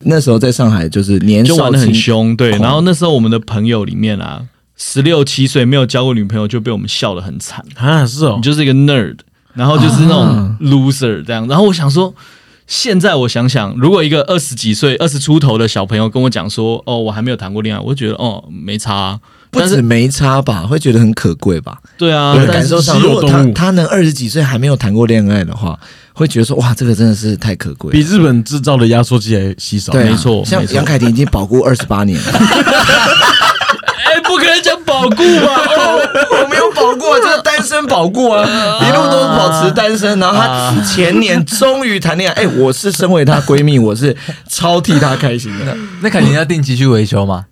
[0.01, 2.51] 那时候在上海就是年少就玩的很凶，对。
[2.51, 4.45] 然后那时候我们的朋友里面啊，
[4.77, 9.17] 十六七岁没有交过女朋友就被我们笑得很惨，啊，是哦你，就是一个 nerd，
[9.53, 11.47] 然后就是那啊种 loser 这样。
[11.47, 12.13] 然后我想说，
[12.67, 19.19] 现在我想想，如果一个二十几岁、二十出头的小朋友跟我讲说，哦，我还没有谈过恋爱，我就觉得哦，没差、啊。
[19.51, 21.77] 不止没差吧，会觉得很可贵吧？
[21.97, 25.77] 对啊我，的感受上，如果他他能二十几岁还没有谈过恋爱的话，
[26.13, 27.93] 会觉得说哇，这个真的是太可贵了。
[27.93, 29.91] 比日本制造的压缩机还稀少。
[29.91, 35.61] 对啊，没错像杨凯婷已经保固二十八年了，哎，不可能讲保固吧？
[35.77, 35.99] 哦，
[36.31, 38.45] 我没有保过，就是单身保固啊，
[38.87, 40.19] 一路都是保持单身。
[40.19, 44.15] 然后她前年终于谈恋爱，哎，我是身为她闺蜜，我是
[44.47, 45.75] 超替她开心的。
[46.01, 47.45] 那肯定要定期去维修嘛。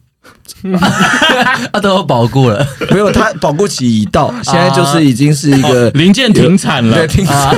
[1.71, 7.07] 啊，都有保固了，没有，他保固期已到，现在就是已经是一个零件停产了对。
[7.17, 7.55] 听起来，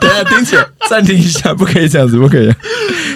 [0.00, 0.56] 等一下听起，
[0.88, 2.52] 暂停一下，不可以这样子，不可以，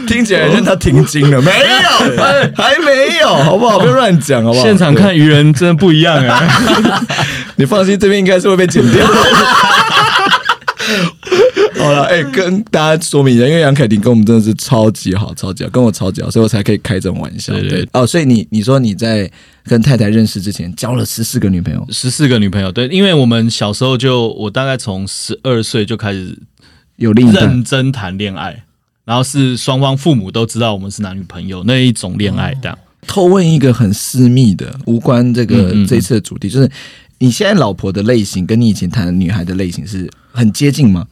[0.07, 3.79] 听起来像他停经了，没有，还没有，好不好？
[3.79, 4.65] 不要乱讲，好不好？
[4.65, 6.43] 现场看愚人真的不一样啊！
[7.57, 9.07] 你放心，这边应该是会被剪掉。
[11.79, 17.53] 好了，哎、跟大家说明一下，因为杨凯婷跟我们真的是超级好，超级好，跟我超级好，所以我才可以开这种玩笑。
[17.53, 19.31] 对哦，所以你你说你在
[19.65, 26.39] 跟太太认识之前交了十四个女朋友，十四个女朋友，对，因为我们小时候就，我大概从十二岁就开始
[26.97, 28.65] 有认真谈恋爱，
[29.05, 32.79] 然后是双方父母都知道我们是男女朋友那一种恋爱这样。
[33.07, 36.71] 偷问一个很私密的，无关这个、嗯嗯嗯这一次的主题，就是
[37.25, 41.07] 你现在老婆的类型跟你以前谈的女孩的类型是很接近吗？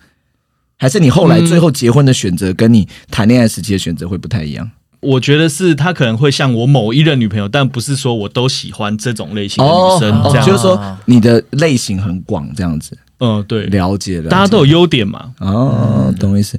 [0.76, 4.70] 还是你后来嗯最后结婚的选择跟你谈恋爱时期的选择会不太一样？
[5.00, 10.44] 我觉得是他可能会像我某一任女朋友，但不是说我都喜欢这种类型的女生这样。
[10.44, 14.28] 哦就是说你的类型很广，这样子嗯，对，了解了解。
[14.28, 15.32] 大家都有优点嘛。
[15.38, 16.58] 哦，懂意思。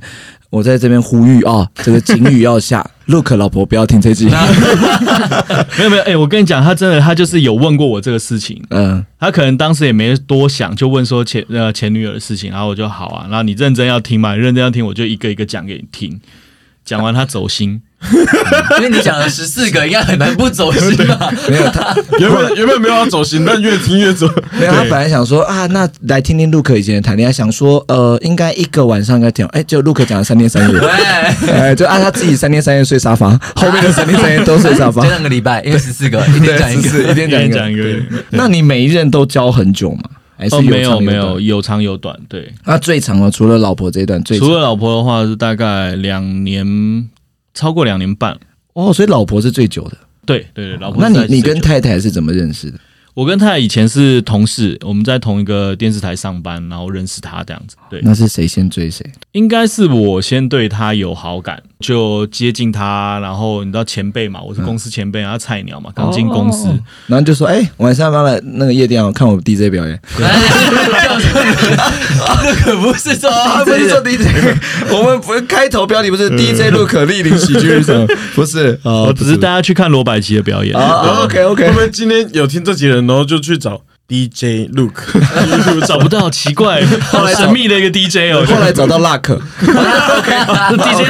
[0.50, 4.26] 我在这边呼吁啊、这个警语要下，Look 老婆不要听这句。
[5.78, 16.20] 没有没有，哎、我跟你讲，他真的他就是有问过我这个事情，嗯，他可能当时也没多想，就问说前呃前女友的事情，然后我就好啊，然后你认真要听嘛，你认真要听，我就一个一个讲给你听。
[16.86, 17.82] 讲完他走心，
[18.78, 21.32] 因为你讲了十四个，应该很难不走心吧？
[21.50, 24.28] 没有他， 原本原本没有要走心，但越听越走。
[24.60, 30.90] 没有他本来想说啊，那来听听 Look 以前的谈恋爱，想说呃，应该一个晚上应该挺好，哎，就 Look 讲了三天三夜，对，
[31.52, 37.04] 哎，就按他自己三天三夜睡沙发，后面的三天三夜都睡沙发就，两个礼拜，因为十四个，一天，讲一个。
[37.12, 37.84] 一天讲一个，
[38.32, 40.04] 那你每一任都交很久吗？
[40.36, 42.52] 还是哦，没有没有，有长有短，对。
[42.66, 46.66] 那最长的，除了老婆这一段最长除了老婆的话是大概两年，
[47.54, 48.40] 超过两年半。
[48.74, 49.98] 哦，所以老婆是最久的。
[50.26, 52.80] 对对对，老婆那你你跟太太是怎么认识的？
[53.16, 57.76] 我跟太太以前是同事，我们在同一个电视台上班，然后认识他这样子。
[57.88, 59.06] 对，那是谁先追谁？
[59.34, 66.68] 应该是我先对他有好感，就接近他，然后你知道前辈嘛，我是公司前辈，然后菜鸟嘛，刚进公司，
[67.06, 70.00] 然后就说：“哎、晚上要来那个夜店啊，看我 DJ 表演。
[72.44, 74.26] 那可不是说啊，不是说 DJ，
[74.92, 80.76] 我们不是开头标题不是 DJ 陆可莅临喜剧日常，不是啊， 我只是大家去看罗百吉的表演。
[80.76, 85.20] 啊 OK OK，我们今天有听这集的人，然后就去找 DJ Luke，
[85.88, 88.46] 找不到，奇怪， 好神秘的一个 DJ 哦。
[88.46, 89.32] 后来找到 Luck，DJ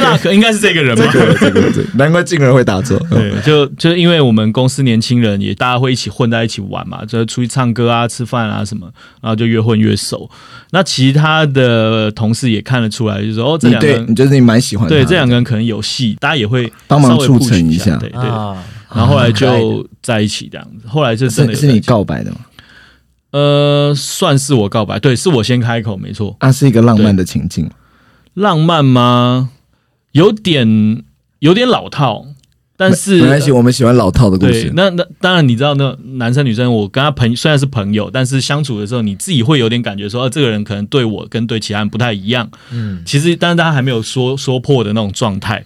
[0.00, 1.04] Luck 应该是这个人吧？
[1.12, 2.98] 这个这个对，难怪静儿会打错。
[3.10, 8.88] 对，就就因为我们公司年轻人也大家会一起混在一起玩嘛，就是出去唱歌啊、吃饭啊什么，
[9.20, 10.30] 然后就越混越熟。
[10.70, 18.20] 那其他的同事也看得出来，就说哦，这你两个人你就是你蛮喜欢对这两个人可能有戏，大家也会帮忙促成一下对对。
[18.88, 22.38] 啊，然后后来就在一起这样子，后来就真的是是你告白的吗？
[23.32, 26.36] 呃，算是我告白，对，是我先开口，没错。
[26.38, 27.68] 啊，是一个浪漫的情境。
[28.34, 29.50] 浪漫吗？
[30.12, 31.02] 有点
[31.40, 32.26] 有点老套，
[32.76, 34.72] 但是没关系，我们喜欢老套的故事，。
[34.76, 42.48] 那那当然，你知道那男生女生，我跟他朋虽然是朋友，但是相处的时候，你自己会有点感觉说，啊、这个人可能对我跟对其他人不太一样。
[42.70, 45.64] 嗯，其实，但是大家还没有说说破的那种状态。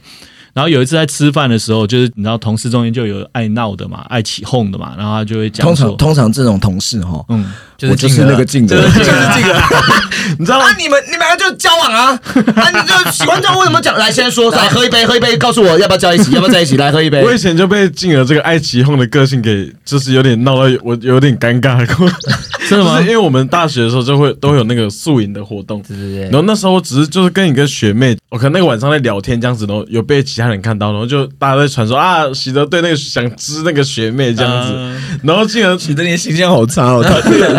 [0.55, 9.63] 然后有一次在吃饭的时候，就是你知道同事中间就有爱闹的嘛，爱起哄的嘛，然后他就会讲说通常，通常这种同事哈，嗯，我就是那个静的，就是就是静静的。
[10.39, 10.67] 你知道吗？
[10.77, 12.11] 你们你们两个就交往啊，
[12.57, 13.97] 啊，你就喜欢这样，为什么讲？
[13.97, 16.77] 来，先说，来喝一杯，喝一杯，告诉我要不要在一起，要不要在一起？
[16.77, 17.23] 来喝一杯。
[17.23, 22.09] 我以前就被静儿这个爱起哄的个性给，就是有点闹到我有点尴尬过。
[22.69, 23.11] 真的吗就是因？
[23.13, 37.03] 为我们大学的时候就会都有那个宿营的活动，对对对，然后那时候只是就是跟一个学妹，我可能那个晚上在聊天这样子，然后有被其他人看到，然后就大家在传说啊，喜德对那个想知那个学妹这样子，嗯然后进而喜德，你的形象好差哦！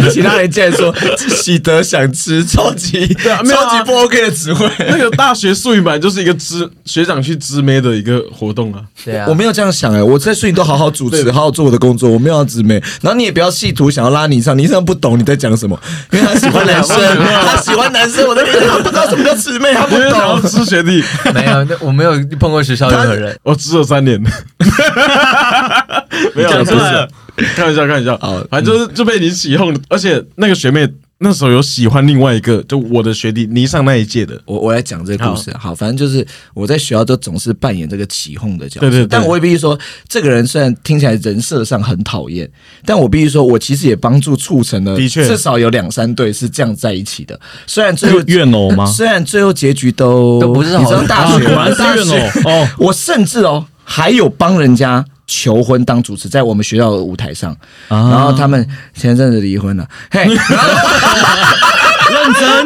[0.09, 0.93] 他其他人竟然说
[1.29, 3.69] 喜德想吃，超级啊没有啊。
[3.69, 4.69] 超级不 OK 的词汇。
[4.79, 12.81] 那个大学宿营本来就是一个知学长去知妹的一个活动啊，对啊，我没有这样想哎，我在顺营都好好主持，好好做我的工作，我没有要知妹。
[13.01, 15.79] 然后你也不要企图想要拉你上，你上不懂你在讲什么，
[16.11, 16.97] 因为他喜欢男生，
[17.45, 20.41] 他喜欢男生，我在他不知道什么叫姊妹，他不懂。
[20.49, 23.37] 知学弟，没有，那我没有碰过学校任何人。
[23.43, 24.19] 我只有三年，
[26.33, 26.71] 没有讲出
[27.55, 28.17] 开玩笑，开玩笑。
[28.19, 30.87] 好，反正就是就被你起哄，而且那个学妹
[31.21, 39.07] 那时候有喜欢另外一个，就我的学弟倪上那一届的，我我来讲这个故事，好，反正就是我在学校都总是扮演这个起哄的角色，对对对。
[39.07, 42.49] 但我也必须说，这个人虽然听起来人设上很讨厌，
[42.85, 45.27] 但我必须说，我其实也帮助促成了，的确。
[45.27, 47.37] 至少有两三对是这样在一起的。
[47.67, 48.85] 虽然最后 怨偶吗？
[48.85, 52.69] 虽然最后结局都都不是好你知道大学 啊果然是大怨学偶哦。
[52.77, 57.51] 我甚至哦还有帮人家求婚当主持，在我们学校的舞台上，
[57.87, 58.09] 啊。
[58.09, 60.33] 然后他们前阵子离婚了，嘿， 认
[62.33, 62.65] 真，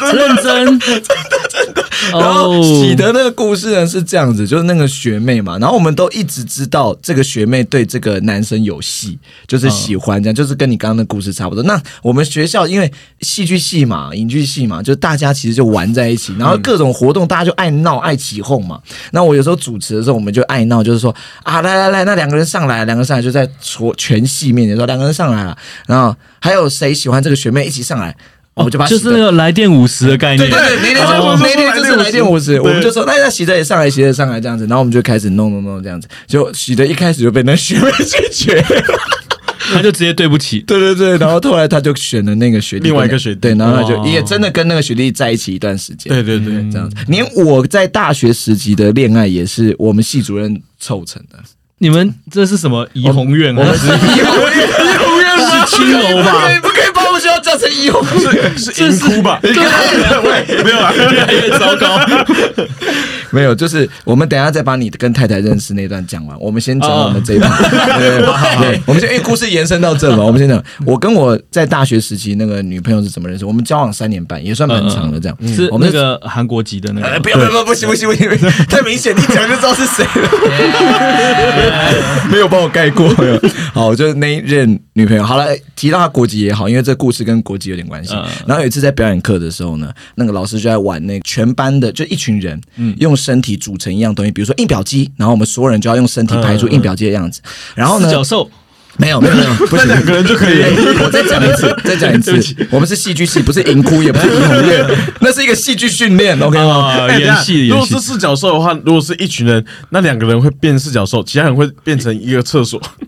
[0.14, 1.02] 认真，真的
[1.48, 1.84] 真的。
[2.12, 11.64] 然后喜德那个故事呢是这样子，就是那个学妹嘛，然后我们都一直知道这个学妹对这个男生有戏，就是喜欢这样，就是跟你刚刚的故事差不多。
[11.64, 18.80] 那我们学校因为戏剧系嘛、影剧系嘛，就大家其实就玩在一起，然后各种活动大家就爱闹、爱起哄嘛。
[19.10, 28.16] 那我有时候主持的时候，我们就爱闹，就是说啊，来来来，那两个人上来，两个人上来就在全全系面前说两个人上来了，然后还有谁喜欢这个学妹一起上来。
[28.58, 30.50] 我们就把就是那个来电五十的概念。
[30.50, 38.64] 对对对，那天就哦那天就是来电五十，我们就说那那喜德也上来，喜德也上来这样子，然后我们就开始弄弄弄这样子，就喜德一开始就被那学妹 拒绝，
[39.72, 40.60] 他就直接对不起。
[40.60, 51.38] 对对对，然后后来他就选了那个学弟，另外一个学弟对，然后他就哦也真的跟那个学弟在一起一段时间，对对对，这样子，连我在大学时期的恋爱也是我们系主任凑成的，
[51.78, 56.48] 你们这是什么怡红院还是怡红院，怡红院是青楼吧？
[57.66, 59.40] 你不可以把我们学校叫成怡红院，是银哭吧？
[59.42, 59.64] 你看，
[60.64, 61.98] 没有啊，越来越糟糕。
[63.32, 67.50] 没有，就是我们等一下再把你跟太太认识那段讲完，我们先讲我们这一段。
[67.98, 75.36] 对我们先因为故事延伸到这嘛，我们先讲我跟我在大学时期那个女朋友是怎么认识，我们交往三年半，也算蛮长的这样。
[75.54, 78.28] 是我们那个韩国籍的那呃，个不要不要不行不行不行，
[78.68, 80.28] 太明显，你讲就知道是谁了，
[82.30, 83.08] 没有帮我盖过。
[83.72, 85.22] 好，就是那一任女朋友。
[85.22, 88.14] 好了，提到她国籍也好，因为这故事跟国籍有点关系。
[88.14, 92.58] 嗯然后有一次在表演课的时候呢，那个老师就在玩那全班的，就一群人，
[92.98, 97.42] 用身体组成一样东西，比如说印表机，然后我们所有人就要用身体排出印表机的样子。
[97.74, 98.50] 然后呢四，角兽。
[99.00, 100.70] 没有没有没有，不是，两个人就可以哎
[101.04, 102.34] 我再讲一次，再讲一次，
[102.68, 104.84] 我们是戏剧系，不是银窟，也不是银红院，
[105.20, 107.06] 那是一个戏剧训练，OK 吗？
[107.16, 108.00] 演戏如果是。
[108.00, 112.82] 四角兽的话，如果是一群人，那两个人会变四角兽，其他人会变成一个厕所。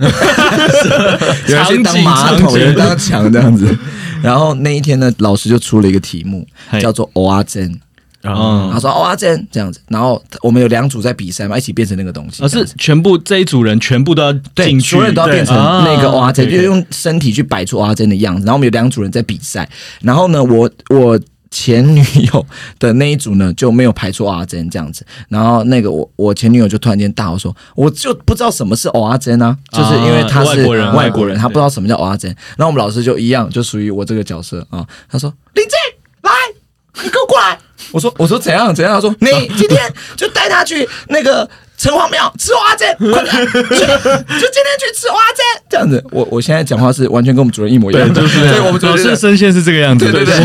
[1.48, 3.76] 有人去当马桶，有人当墙这样子。
[4.22, 6.46] 然后那一天呢，老师就出了一个题目，
[6.80, 7.80] 叫做“欧阿珍”。
[8.22, 12.42] 嗯他说“欧阿珍”这样子，然后我们有两组在比赛嘛，一起变成那个东西。
[12.42, 18.44] 而是全部这一组人全部都要对，所有人都要变成那个对欧阿珍，啊就用身体去摆出欧阿珍的样子。
[18.44, 19.68] 然后我们有两组人在比赛，
[20.02, 21.18] 然后呢，我我
[21.50, 22.46] 前女友
[22.78, 32.36] 的那一组呢就没有排出蚵仔煎这样子，然后那个我我前女友就突然间大吼说，我就不知道什么是蚵仔煎啊，就是因为他是外国人外国人，外国人他不知道什么叫蚵仔煎。
[32.56, 35.72] 然后我们老师就一样，就属于我这个角色啊，他说林静
[36.22, 36.30] 来，
[37.02, 37.58] 你给我过来。
[37.92, 38.94] 我说我说怎样怎样？
[38.94, 45.42] 他说你今天就带他去那个城隍庙吃蚵仔，快点去，就今天去吃蚵仔。
[45.68, 50.44] 这样子，我我现在讲话是完全跟我们主任一模一样的，对就是这样所以我们主任就声线是这个样子，对对对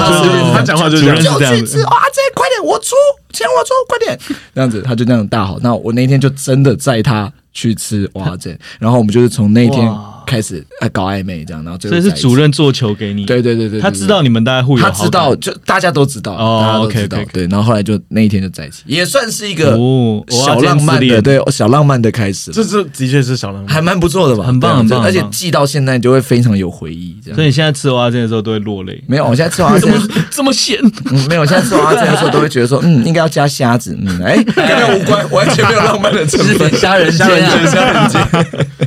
[0.53, 1.84] 他讲话就是主这样就去吃。
[1.84, 2.95] 蚵仔，快点，我出
[3.34, 4.17] 钱我出，快点，
[4.53, 5.60] 这样子他就这样大吼。
[5.62, 17.47] 那我那天就真的载他去吃蚵仔，然后我们就是从那天哇开始呃搞暧昧这样，然后最所以是主任做球给你，对对对对，他知道你们大家互有好，他知道，就大家都知道，哦大家都 OK，知道 OK，OK 对。
[17.47, 23.67] 然后后来就那一天就在一起，也算是一个哦小浪漫的，，对小浪漫的开始，这这的确是小浪漫。
[23.67, 24.43] 还蛮不错的吧？
[24.43, 27.35] 很棒很棒而且记到现在就会非常有回忆，这样。
[27.35, 30.79] 所以你现在吃蚵仔煎的时候都会落泪，没有，我现在吃蚵仔煎，这么咸，
[31.11, 37.67] 嗯，没有，我现在吃蚵仔煎的时候都会觉得说，嗯，应该要加虾子，嗯，哎， 跟那无关，完全没有浪漫的成分，是虾仁煎啊。
[37.67, 38.45] 虾仁煎。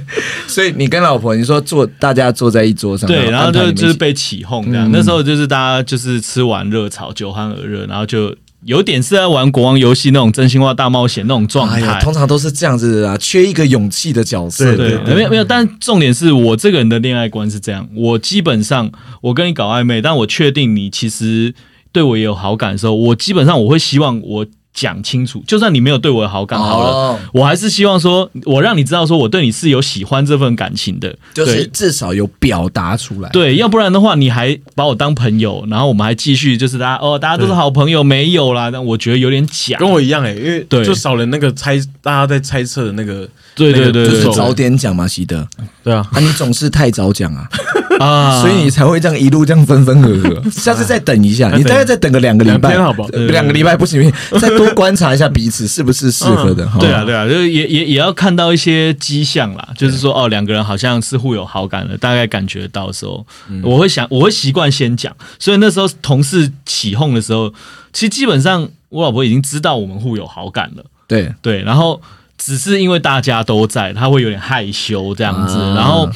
[0.48, 4.88] 所以你跟老婆，你说坐，大家坐在一桌上，对，然后就就是被起哄这样。
[4.88, 12.00] 嗯那时候就是大家就是吃完热炒，酒酣耳热，然后就有点是在玩国王游戏那种真心话大冒险那种状态。
[12.00, 14.76] 通常都是这样子的啊，缺一个勇气的角色。
[14.76, 21.54] 对对，没有没有，但重点是我这个人的恋爱观是这样，我基本上我跟你搞暧昧，但我确定你其实
[21.92, 24.46] 对我也有好感的时候，我基本上我会希望我
[24.80, 33.28] 讲清楚，就算你没有对我有好感好了，哦我还是希望说我让你知道说我对你是有喜欢这份感情的，就是至少有表达出来。
[33.30, 39.78] 对，要不然的话，你还把我当朋友，然后我们还继续就是大家哦，大家都是好朋友，没有啦，但我觉得有点假。
[39.78, 45.46] 跟我一样哎、因为对就少了那个猜，大家在猜测的那个，对对对就是早点讲嘛，习德
[45.82, 47.48] 对啊，啊，你总是太早讲啊，
[47.98, 50.50] 啊，所以你才会这样一路这样分分合合。
[50.50, 53.08] 下次再等一下，你大概再等个两个礼拜，好不好？
[53.12, 56.68] 呃两个礼拜不行，不行再多观察一下彼此是不是适合的。
[56.68, 56.78] 哈。
[56.78, 63.26] 对啊，对啊，就是也也也要看到一些迹象啦，就是说哦，两个人好像是互有好感了，大概感觉到的时候，
[63.62, 67.52] 我会想，我会习惯先讲，所以那时候同事起哄的时候，
[67.92, 72.00] 其实基本上我老婆已经知道我们互有好感了，对，对，然后
[72.48, 76.08] 只是因为大家都在，他会有点害羞这样子，啊然后。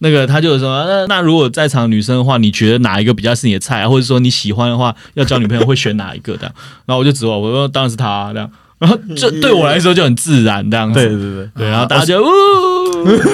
[0.00, 3.88] 那个他就说，那那如果在场女生的话，你觉得哪一个比较是你的菜啊？
[3.88, 6.52] 或者说你喜欢的话，要交女朋友会选哪一个这样？
[6.84, 8.50] 然后我就指我，我说当然是他、啊、这样。
[8.78, 12.26] 然后就对我来说就很自然这样子，对对对，对，然后大家就呜，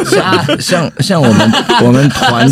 [0.04, 1.52] 像像像我们
[1.84, 2.48] 我们团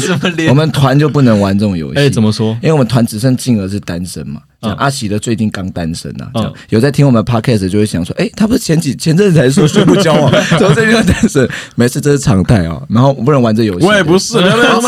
[0.49, 1.99] 我们团就不能玩这种游戏。
[2.01, 2.53] 哎，怎么说？
[2.63, 11.49] 因为我们团只剩静儿是单身嘛，这样嗯阿喜的最近刚单身啊，这样嗯有在听我们 podcast 就会想说，哎，他不是前几前阵子才说宣布交往， 怎么最近又单身？
[11.77, 12.83] 没事，这是常态哦。
[12.89, 14.79] 然后我不能玩这游戏，我也不是， 那那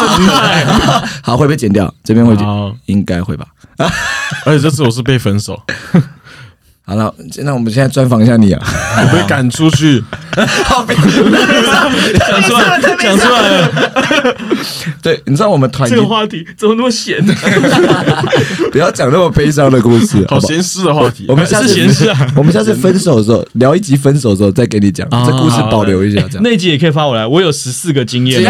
[0.66, 2.46] 那好会被剪掉，这边会剪，
[2.86, 3.46] 应该会吧。
[4.44, 5.58] 而且这次我是被分手，
[6.84, 7.12] 好了，
[7.44, 8.62] 那我们现在专访一下你啊。
[9.02, 10.02] 我被赶出去，
[12.28, 13.70] 讲出来，讲出来了，
[15.02, 17.24] 对，你知道我们团这个话题怎么那么闲？
[18.70, 21.24] 不要讲那么悲伤的故事，好闲事的话题。
[21.28, 22.26] 我们下次闲事啊。
[22.36, 26.42] 我们下次分手的时候聊一集分手的时候再给你讲，这故事保留一下，这样。
[26.42, 28.42] 那一集也可以发我来，我有十四个经验。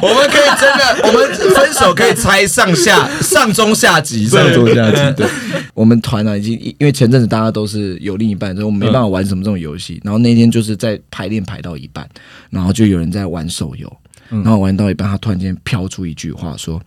[0.00, 4.96] 我们可以真的，我们分手可以猜上下、上中下集、上中下集。
[5.16, 5.26] 对，
[5.74, 9.91] 我们团啊，已经因为前阵子大家都是有另一半，所以我们没办法玩什么这种游戏。
[10.04, 12.08] 然后那天就是在排练排到一半，
[12.50, 13.90] 然后就有人在玩手游，
[14.28, 16.80] 然后玩到一半，他突然间飘出一句话说：“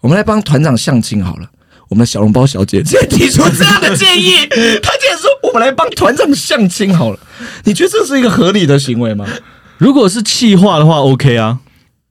[0.00, 1.50] 我们来帮团长相亲好了。”
[1.90, 4.32] 我们的小笼包小姐竟然提出这样的建议，
[4.82, 7.20] 她竟然说：“我们来帮团长相亲好了。”
[7.64, 9.26] 你觉得这是一个合理的行为吗？
[9.76, 11.60] 如果是气话的话，OK 啊，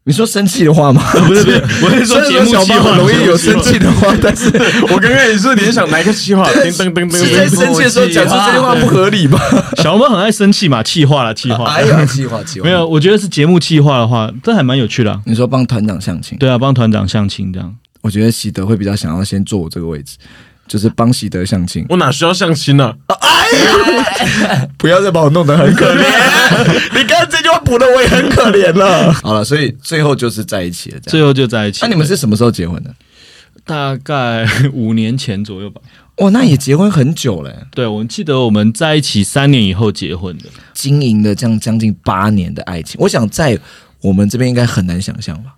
[0.06, 1.02] 你说生气的话吗？
[1.28, 4.48] 不 是不是，我是说节目气话很容易有生气的话，但是
[4.92, 9.40] 我刚刚也是联想哪个气话，叮噔噔噔是在，生气的时候讲出这句话不合理吧？
[9.82, 11.66] 小猫很爱生气嘛，气话了，气话。
[11.72, 17.74] 哎呀，气话气话，没有，我觉得是节目气话的话，这还蛮有趣的啊、你说帮团长相亲，对啊，帮团长相亲这样。
[18.02, 20.18] 我觉得喜德会比较想要先坐我这个位置，
[20.68, 21.86] 就是帮喜德相亲。
[21.88, 22.94] 我哪需要相亲呢？
[24.78, 26.04] 不要再把我弄得很可怜，
[26.94, 29.12] 你刚刚这句话补的我也很可怜了。
[29.14, 31.12] 好了，所以最后就是在一起了，这样。
[31.12, 31.80] 最后就在一起。
[31.82, 32.94] 那、你们是什么时候结婚的？
[33.66, 35.82] 大概五年前左右吧？
[36.18, 40.46] 哇，那也结婚很久了，对，我们记得我们在一起三年以后结婚的。
[40.74, 43.58] 经营了这样将近八年的爱情，我想在
[44.02, 45.56] 我们这边应该很难想象吧。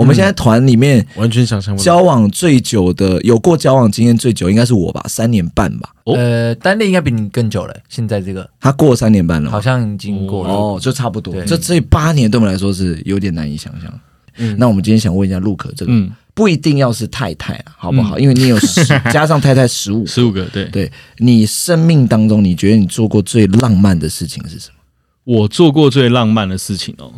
[0.00, 1.84] 我们现在团里面完全想象不到。
[1.84, 5.90] 交往最久的，有过交往经验最久应该是我吧，三年半吧。
[6.04, 10.52] 哦呃，单恋应该比你更久了，现在这个他过三年半了，好像已经过了。
[10.52, 11.34] 哦，就差不多。
[11.34, 14.00] 对这这八年对我们来说是有点难以想象。
[14.38, 18.18] 嗯那我们今天想问一下陆可，这个、嗯，不一定要是太太啊，好不好？
[18.18, 18.82] 因为你有十
[19.12, 24.76] 加上太太十五，十五个，对对你生命当中，你觉得你做过最浪漫的事情是什么？
[25.24, 27.12] 我做过最浪漫的事情哦，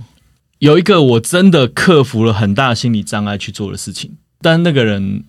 [0.62, 5.24] 有一个我真的克服了很大心理障碍去做的事情，但那个人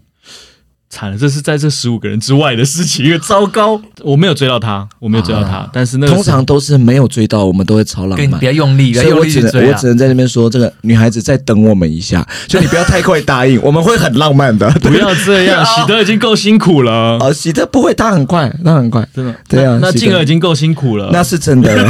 [0.92, 8.46] 惨了，这是在这十五个人之外的事情，因为糟糕，我没有追到他，我没有追到他，但是那个通常都是没有追到，我们都会超浪漫跟你不。
[8.46, 9.88] 要用力，所以我只能我只！
[9.88, 14.70] 能在那边说，这个女孩子再等我们一下，就你不要太快答应，我们会很浪漫的。
[14.82, 19.36] 不要这样，喜德已经够辛苦了，哦，喜德不会，他很快，他很快，真的。
[19.50, 21.90] 对啊那静儿已经够辛苦了，那是真的。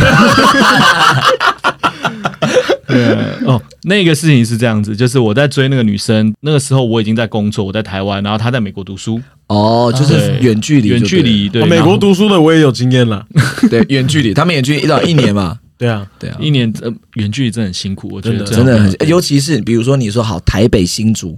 [2.94, 13.26] 对哦，那个事情是这样子，就是我在追那个女生，那个时候我已经在工作，我在台湾，然后她在美国读书，哦，就是对远距离远距离，对，哦美国读书的我也有经验了。
[13.70, 21.38] 对远距离， 他们远距离一到一年嘛，对啊，对啊，一年呃远距离真的很辛苦，我觉得真的真的很尤其是比如说你说好台北新竹，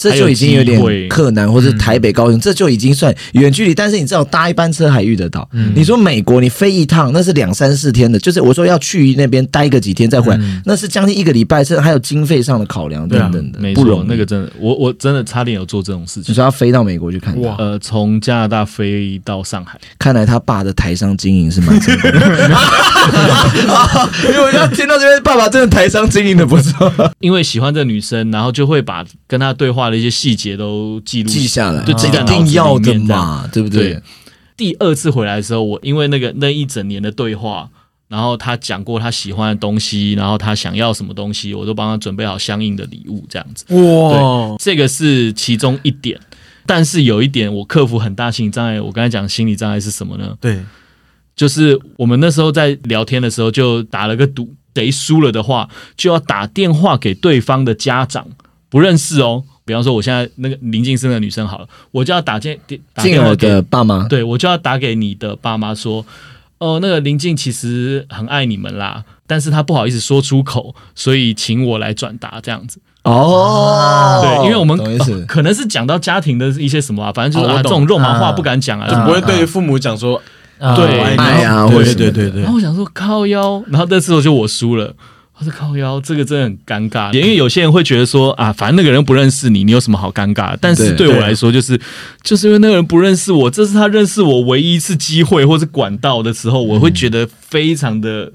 [0.00, 0.80] 这就已经有点
[1.10, 5.46] 困难，或者台北高雄，这就已经算远距离，但是你知道搭一班车还遇得到。
[5.74, 16.24] 你说美国你飞一趟那是两三四天的，就是我说要去那边待个几天再回来，那是将近一个礼拜，甚至还有经费上的考量对啊等等的，没错不容易。，那个真的，我我真的差点有做这种事情。
[16.28, 22.20] 你说要飞到美国去看呃，从加拿大飞到上海，看来他爸的台商经营是蛮成功的。
[24.24, 26.90] 因为我要听到这边，爸爸真的台商经营的不错，
[27.20, 34.02] 因为喜欢这个女生，然后就会把跟她对话的一些细节都记录记下来，就记在一脑子里定要的面嘛，对不对对？
[34.56, 37.70] 第二次回来的时候，我因为那个那一整年的对话，
[38.08, 43.64] 然后他讲过他喜欢的东西，然后他想要什么东西，我都帮他准备好相应的礼物，这样子。
[43.74, 46.20] 哇，这个是其中一点，
[46.66, 48.78] 但是有一点我克服很大心理障碍。
[48.80, 50.36] 我刚才讲心理障碍是什么呢？
[50.40, 50.60] 对，
[51.34, 58.26] 就是我们那时候在聊天的时候就打了个赌，谁输了的话就要打电话给对方的家长，
[58.68, 59.44] 不认识哦。
[59.70, 62.58] 比方说我现在那个林静生的女生好了，我就要打进
[62.92, 66.04] 打给的爸妈，对我就要打给你的爸妈说，
[66.58, 72.80] 哦，那个林静其实很爱你们啦，但是他不好意思说出口，所以请我来转达这样子。
[73.04, 74.76] 哦，对，因为我们、
[75.28, 78.88] 可能是讲到家庭的一些什么啊，反正就是、啊、这种肉麻话啊不敢讲啊。
[78.90, 80.20] 就不会对父母讲说
[80.58, 81.18] 啊对我爱你。
[81.18, 82.42] 爱啊或者对对对对。
[82.42, 84.92] 然后我想说靠腰，然后那时候就我输了。
[85.40, 90.54] 我说靠腰，这个真的很尴尬，因为有些人会觉得说啊，反正那个人不认识你，你有什么好尴尬？
[90.60, 91.80] 但是对对我来说，就是
[92.22, 98.30] 就是因为那个人不认识我，这是他认识我唯一一次机会或是管道的时候，我会觉得非常的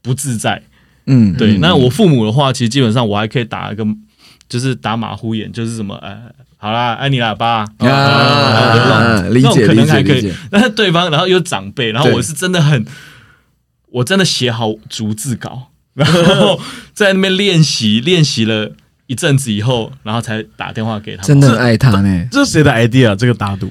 [0.00, 0.62] 不自在。
[1.04, 3.86] 嗯，对，嗯那我父母的话，其实基本上我还可以打一个，
[4.48, 6.16] 就是打马虎眼，就是什么，呃，
[6.56, 10.34] 好啦，爱你啦，爸，啊，理那种解理可能还可以解理解，。
[10.50, 12.86] 但是对方，然后又长辈，然后我是真的很，
[13.90, 15.68] 我真的写好逐字稿，
[15.98, 16.58] 然后
[16.94, 18.70] 在那边练习，练习了
[19.06, 21.22] 一阵子以后，然后才打电话给他。
[21.22, 22.28] 真的很爱他呢。
[22.30, 23.14] 这是谁的 idea？
[23.16, 23.70] 这个打赌，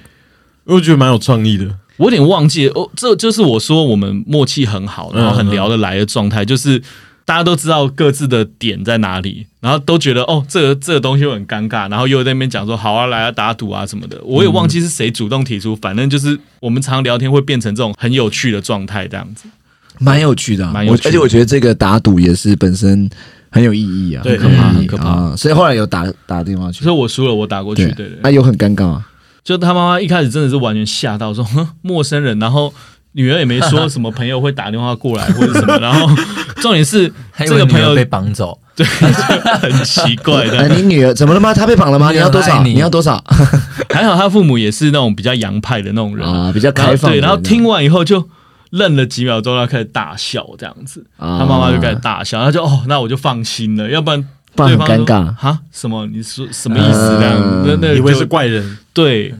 [0.66, 1.66] 我觉得蛮有创意的。
[1.98, 6.80] 我有点忘记哦，这就是我说我们默契很好，然后很聊得来的状态，就是
[7.26, 14.22] 大家都知道各自的点在哪里，然后都觉得哦，这个这个东西又很尴尬，然后又在那边讲说好啊，来啊，打赌啊什么的。
[14.24, 19.48] 我也忘记是谁主动提出，反正就是我们常聊天会变成这种很有趣的状态，这样子。
[20.00, 23.10] 蛮有趣的啊、蛮有趣而且我觉得这个打赌也是本身
[23.52, 25.36] 很有意义啊，对很可怕很可怕啊。
[25.36, 29.08] 所以后来有打打电话去所，以我输了，我打过去，对对那、有很尴尬啊。
[29.44, 32.74] 就他妈妈一开始真的是完全吓到，说哼陌生人，然后
[33.14, 36.14] 女儿也没说什么朋友会打电话过来或者什么， 然后
[36.62, 38.86] 重点是这个朋友被绑走，对
[39.62, 41.54] 很奇怪 哎，的，你女儿怎么了吗？
[41.54, 42.12] 她被绑了吗？
[42.12, 42.62] 你要多少？
[42.62, 43.24] 你你要多少
[43.90, 46.52] 还好他父母也是那种比较洋派的那种人，啊？
[46.54, 48.28] 比较开放对，然后听完，完以后就
[48.72, 51.40] 愣了几秒钟，他开始大笑这样子，啊。
[51.40, 55.34] 他妈妈就开始大笑，他就哦，那我就放心了，要不然对尴尬。
[55.34, 55.60] 哈？
[55.72, 56.06] 什么？
[56.08, 57.18] 你说什么意思？
[57.20, 57.42] 这样？
[57.42, 59.34] 子那那以为是怪人，对。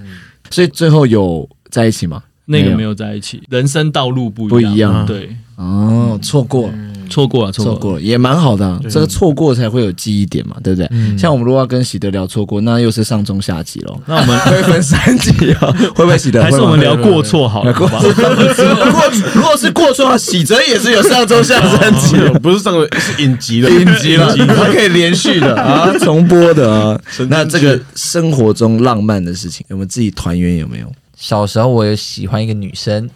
[0.50, 2.24] 所以最后有在一起吗？
[2.46, 2.96] 那个没有。
[2.96, 5.06] 在一起，人生道路不不一样。
[5.06, 6.70] 对，哦，错过。
[6.70, 6.74] 了，
[7.08, 8.02] 错过了，错过了。
[8.02, 8.80] 也蛮好的啊。
[8.90, 11.18] 这个错过才会有记忆点嘛，对不对？
[11.18, 14.00] 像我们如果要跟喜德聊错过，那又是上中下集喽。
[14.06, 15.72] 那我们 会分三集啊？
[15.96, 16.42] 会不会喜德？
[16.42, 18.00] 还是我们聊过错好了，好过吧？
[18.04, 19.02] 如果
[19.34, 22.32] 如果是过错的话，喜哲也是有上中下三集的。
[22.40, 27.00] 不是上个是影集的，影集了，它可以连续的啊， 重播的啊。
[27.30, 30.92] 那这个生活中浪漫的事情，我们自己团圆有没有？
[31.16, 33.10] 小时候我有喜欢一个女生，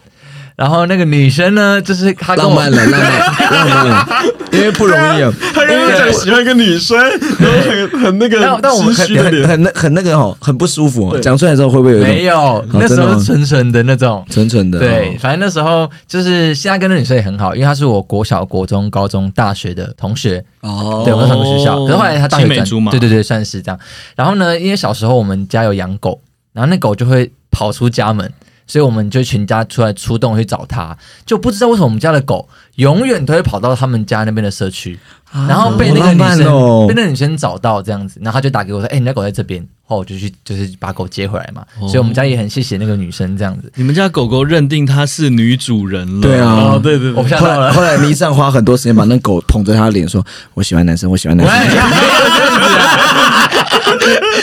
[0.62, 3.10] 然后那个女生呢，就是她跟我浪漫了，浪漫，
[3.50, 4.08] 浪漫了，
[4.52, 5.34] 因为不容易啊。
[5.56, 11.20] 他刚刚讲喜欢一个女生，然后很很那个但但我们很很很那个哦，很不舒服哦。
[11.20, 14.24] 讲出来之后会不会有一种没有，那时真的吗候纯纯的那种。
[14.30, 14.78] 纯纯的？
[14.78, 21.84] 对，哦，反正那时候就是现在跟那女生也很好，因为她是我国小、国中、高中、大学的同学，哦对，我们同个学校。
[21.86, 23.80] 可是后来她大学转青梅竹马对对对，算是这样。
[24.16, 26.22] 然后呢，因为小时候我们家有养狗，
[26.54, 28.32] 然后那狗就会跑出家门，
[28.72, 30.98] 所以我们就全家出来出动去找他。
[31.26, 34.98] 就不知道为什么我们家的狗永远都会跑到他们家那边的社区，
[35.34, 41.66] 然后被那个女生、哦被那个女生找到这样子，然后他就打给我说：“哎、你家狗在这边。”后我就去就是把狗接回来嘛。
[41.82, 43.70] 所以我们家也很谢谢那个女生这样子。
[43.76, 47.68] 你们家狗狗认定它是女主人了，对啊哦，对对对，后我吓到了。
[47.68, 51.58] 来后来倪尚花很多时间把那狗捧着他的脸说：“我喜欢男生，我喜欢男生。”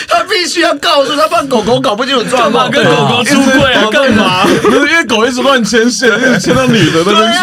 [0.06, 2.70] 他必须要告诉他，不然狗狗搞不清楚状况。
[2.70, 3.77] 跟狗狗出柜啊，干嘛？
[4.70, 7.38] 不是因为狗一直乱牵线， 一直牵到女的那边去。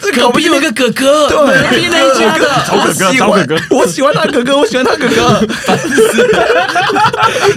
[0.00, 3.56] 这狗隔壁有个哥哥，对隔壁那一家的， 找哥哥，找哥哥。
[3.70, 5.46] 我喜欢他哥哥，我喜欢他哥哥。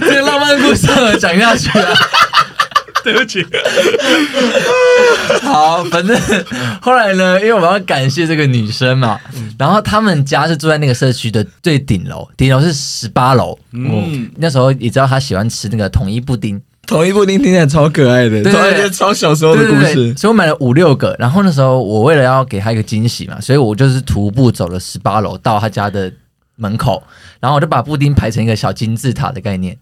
[0.00, 1.94] 这个浪漫故事我讲下去了。
[3.04, 3.46] 对不起，
[5.42, 6.20] 好，反正
[6.82, 9.16] 后来呢，因为我们要感谢这个女生嘛，
[9.56, 13.56] 然后他们家是住在那个社区的最顶楼，顶楼是十八楼。
[13.72, 20.18] 嗯，那时候也知道她喜欢吃那个统一布丁，同一部丁听起来超可爱的，对突然间超小时候的故对对对事。
[20.18, 21.14] 所以我买了五六个。
[21.18, 26.12] 然后那时候我为了要给他一个惊喜嘛，所以我就是徒步走了十八楼到他家的
[26.56, 27.02] 门口，
[27.40, 29.76] 然后我就把布丁排成一个小金字塔的概念，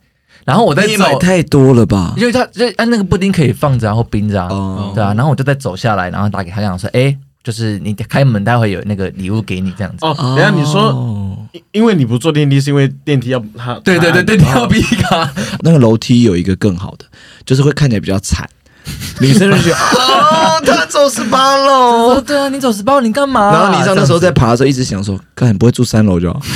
[0.45, 2.15] 然后我在你走买太多了吧？
[2.17, 9.99] 因为他就按那个布丁可以放着然后冰着啊，哦对啊，然后我就再走下来，然后打给他讲说，哎，就是你开门，待会有那个礼物给你这样子。
[10.05, 17.05] 哦，等下你说，哦因因为你不坐电梯，是因为电梯要它对对对电梯要逼卡， 那个楼梯有一个更好的，
[17.45, 18.49] 就是会看起来比较惨。
[19.21, 22.21] 女生就觉得 哦，他走十八哦，楼。
[22.21, 23.53] 对啊，你走十八楼，你干嘛？
[23.53, 26.41] 然后倪尚那时候在爬的时候，一直想说，干不会住三楼就好，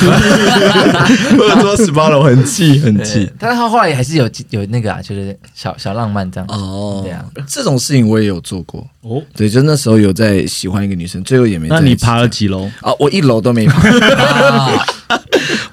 [1.39, 3.31] 或者说十八楼很气很对气。
[3.39, 6.47] 但是他后来还是有有那个啊，就是小小浪漫这样。
[6.49, 8.85] 哦对啊，这种事情我也有做过。
[9.03, 11.69] 哦，对，就那时候有在喜欢一个女生，最后也没。
[11.69, 12.65] 那你爬了几楼？
[12.83, 12.93] 啊？
[12.99, 14.87] 我一楼都没爬，啊，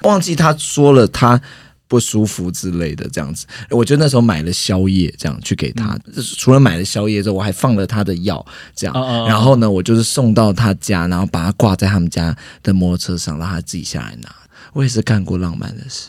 [0.02, 1.40] 忘记他说了他
[1.88, 3.46] 不舒服之类的这样子。
[3.70, 5.98] 我就那时候买了宵夜，这样去给他。
[6.36, 8.94] 除了买了宵夜之后，我还放了他的药，这样。
[8.94, 14.34] 哦哦哦然后呢，我就是送到他家，然后把他挂在他们家的摩托车上，让他自己下来拿。
[14.72, 16.08] 我也是干过浪漫的事。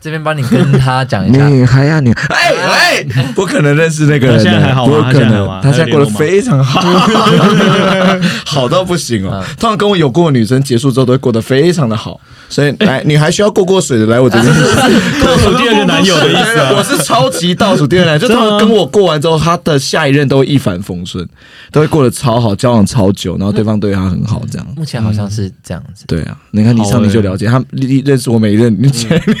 [0.00, 1.48] 这边帮你跟他讲一下。
[1.48, 5.10] 女孩呀，女孩，哎哎，不可能认识那个人现在还好吗？
[5.10, 6.80] 不可能，他现在过得非常好，
[8.46, 9.44] 好到不行哦。
[9.58, 14.54] 通常跟我有过的女生结束之后都会过得非常的好，所以来女孩需要过过水的来我这边。
[15.24, 16.72] 倒数第二个男友的意思啊。
[16.76, 21.26] 我是超级倒数第二男，就他们跟我过完之后，他的下一任都会一帆风顺，
[21.72, 24.66] 都会过得超好，交往超久，然后对方对他很好，这样。
[24.76, 26.04] 目前好像是这样子。
[26.06, 29.34] 对啊，你看你上你就了解，他认认识我每一任你前女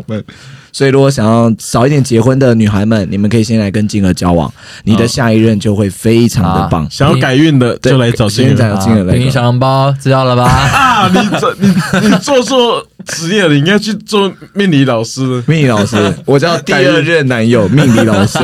[0.00, 0.24] 友们。
[0.72, 4.52] 所以，如果想要早一点结婚的女孩们，你们可以先来跟金儿交往，
[4.84, 6.86] 你的下一任就会非常的棒。
[6.88, 10.44] 想要改运的就来找金儿来平小笼包知道了吧？
[10.44, 11.08] 啊！
[11.08, 11.68] 你做你
[12.08, 15.42] 你做错职业了，你应该去做命理老师。
[15.46, 18.38] 命理老师，我叫第二任男友命理老师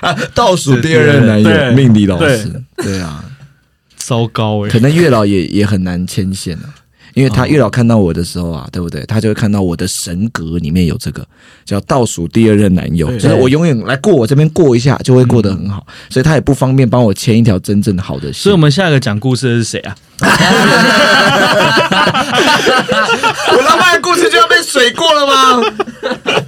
[0.00, 3.24] 啊， 倒数第二任男友命理老师，对啊，
[3.96, 6.70] 糟糕哎可，能月老也也很难牵线啊。
[7.18, 9.04] 因为他月老看到我的时候啊，对不对？
[9.06, 11.26] 他就会看到我的神格里面有这个
[11.64, 18.58] 叫倒数第二任男友，对就是我永远来过我这边过一下，就会过得很好，所以他也不方便帮我牵一条真正好的线所以我。
[18.58, 19.96] 们下一个讲故事的是谁啊？
[23.50, 25.62] 我浪漫的故事就要被水过了吗？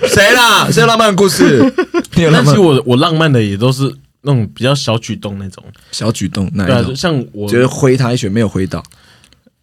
[0.07, 0.69] 谁啦？
[0.71, 1.61] 谁有浪漫的故事？
[2.15, 3.83] 你有浪漫但其实我我浪漫的也都是
[4.23, 6.85] 那种比较小举动那种，小举动那对啊？
[6.95, 8.83] 像我觉得挥他一拳没有挥到，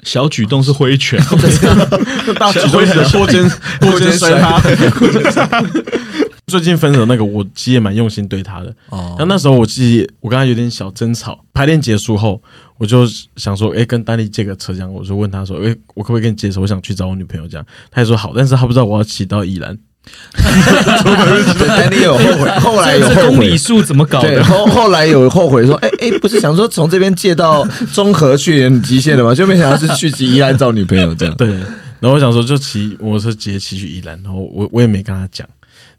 [0.07, 1.21] 小举动是挥拳，
[2.39, 3.43] 大举动是过肩
[3.81, 4.61] 过肩摔他。
[6.47, 8.73] 最近分手那个，我其实也蛮用心对他的。
[8.87, 12.41] 哦那那时候我记得我跟他有点小争吵，排练结束后，
[12.77, 13.05] 我就
[13.35, 16.61] 想说，哎、跟丹丽借个车这样，我就问他说，哎、我可不可以跟你借车？
[16.61, 17.65] 我想去找我女朋友这样。
[17.91, 19.77] 他也说好，但是他不知道我要骑到宜兰。
[20.37, 23.57] 对但你有后悔， 后来有这后悔公里。
[23.57, 24.43] 数怎么搞对，的？
[24.43, 29.33] 后后来有后悔说，哎、哎、不是想说从这边借到中和去连极限的吗？
[29.33, 31.35] 就没想到是去宜兰找女朋友这样。
[31.35, 31.47] 对，
[31.99, 35.47] 然后我想说就骑摩托车直接骑去宜兰，然后我我也没跟他讲，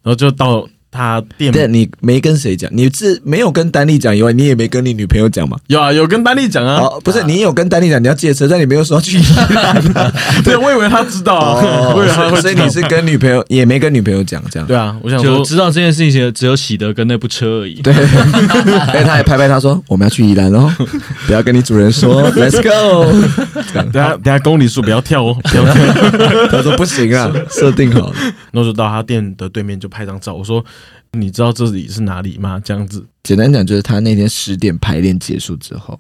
[0.02, 0.66] 然后就到
[0.98, 2.68] 他店对，你没跟谁讲？
[2.74, 5.56] 你是没有跟丹丽讲以外，你也没跟你女朋友讲嘛？
[5.68, 9.22] 有啊，有跟丹丽讲啊，哦，不是，你有跟丹丽讲你要借车，但你没有说要去宜
[9.54, 10.12] 兰啊。
[10.42, 14.66] 对，我以为他知道啊， 我以为他所以你是跟女朋友也没跟女朋友讲这样。
[14.66, 17.74] 对啊，我想说就知道这件事情的只有喜德跟那部车而已。
[17.80, 17.94] 对，
[18.92, 20.68] 哎，他还拍拍他说我们要去宜兰哦，
[21.28, 23.12] 不要跟你主人说，Let's go。
[23.72, 26.48] 等下等下公里数不要跳哦，不要跳。
[26.50, 28.14] 他说不行啊，设定好了。
[28.52, 30.64] 然后就到他店的对面就拍张照，我说
[31.12, 32.60] 你知道这里是哪里吗？
[32.64, 35.98] 这样子，简单讲就是他那天十点排练结束之后，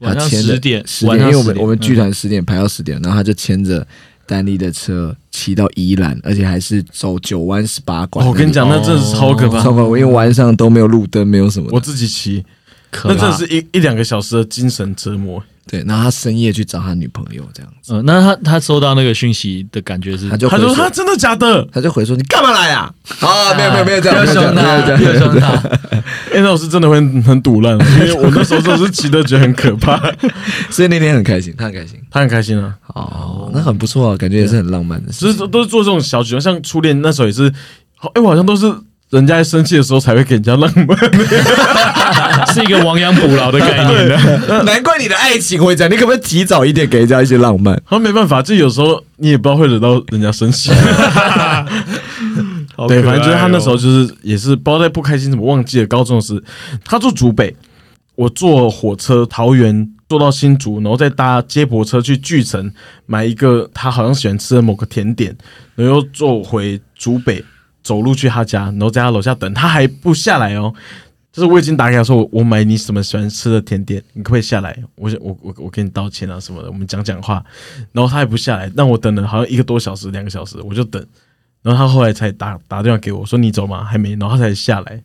[0.00, 3.86] 他晚上牵着10点十点，晚上因为我们我们剧团十点排到十点，然后他就牵着
[4.26, 8.24] 丹丽的车骑到宜兰，而且还是走九弯十八拐。
[8.24, 9.62] 哦我跟你讲，那真的是超可怕。
[9.62, 11.68] 超可怕，因为晚上都没有路灯，没有什么。
[11.72, 12.44] 我自己骑，
[12.90, 15.42] 可那真的是一一两个小时的精神折磨。
[15.70, 21.64] 对，然后他深夜去找他女朋友这样子，嗯，那他他收到那个讯息的感觉是，他他就他说他真的假的？
[21.72, 22.92] 他就回说你干嘛来啊？
[23.22, 25.46] 啊，没有没有没有这样，又凶他，没有这样，没有又这样凶他，
[26.34, 29.96] 哎，那我是真的会很堵烂，因为我那时候真的是骑的觉得很可怕。
[30.70, 32.00] 所以那天很开心，他很开心。
[32.10, 35.28] 他很开心啊，哦，那很不错啊，感觉也是很浪漫的事情。
[35.28, 37.52] 只是都是做这种小举动，像初恋那时候也是，
[38.14, 38.66] 哎，我好像都是
[39.10, 40.98] 人家在生气的时候才会给人家浪漫。
[42.52, 44.08] 是一个亡羊补牢的概念。
[44.08, 44.62] 的。
[44.64, 47.74] 难怪你的爱情会这样，你可不可以提早一点给人家一些浪漫？
[47.74, 50.70] 然后没办法，就有时候你也不知道会惹到人家生气。
[52.88, 56.42] 对，反正就是他那时候就是也是不知道在不开心什么，忘记了高中的事。
[56.84, 57.54] 他住竹北，
[58.14, 62.72] 我坐火车桃园坐到新竹，然后再搭接驳车去巨城
[63.04, 65.36] 买一个他好像喜欢吃的某个甜点，
[65.74, 67.44] 然后又坐回竹北，
[67.82, 70.72] 走路去他家，然后在他楼下等，他还不下来哦。
[71.32, 74.76] 就是我已经打给他说，我我买你什么喜欢吃的甜点，你可不可以下来？
[74.96, 77.44] 我我我我跟你道歉啊什么的，我们讲讲话。
[77.92, 81.04] 然后他也不下来，让我等了好像一个多小时、两个小时，我就等。
[81.62, 83.84] 然后他后来才打打电话给我说你走吗？
[83.84, 85.02] 还没，然后他才下来，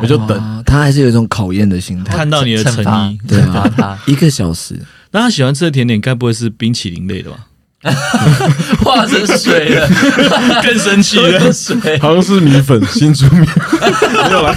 [0.00, 0.38] 我就等。
[0.38, 2.16] 啊他还是有一种考验的心态。
[2.16, 7.46] 看到你的诚意，对惩罚啊他，一个小时，那他喜欢吃的甜点该不会是冰淇淋类的吧？
[8.84, 9.88] 化成水了，
[10.62, 11.52] 更生气了。
[11.52, 14.54] 水， 好像是米粉，新竹米没有啦，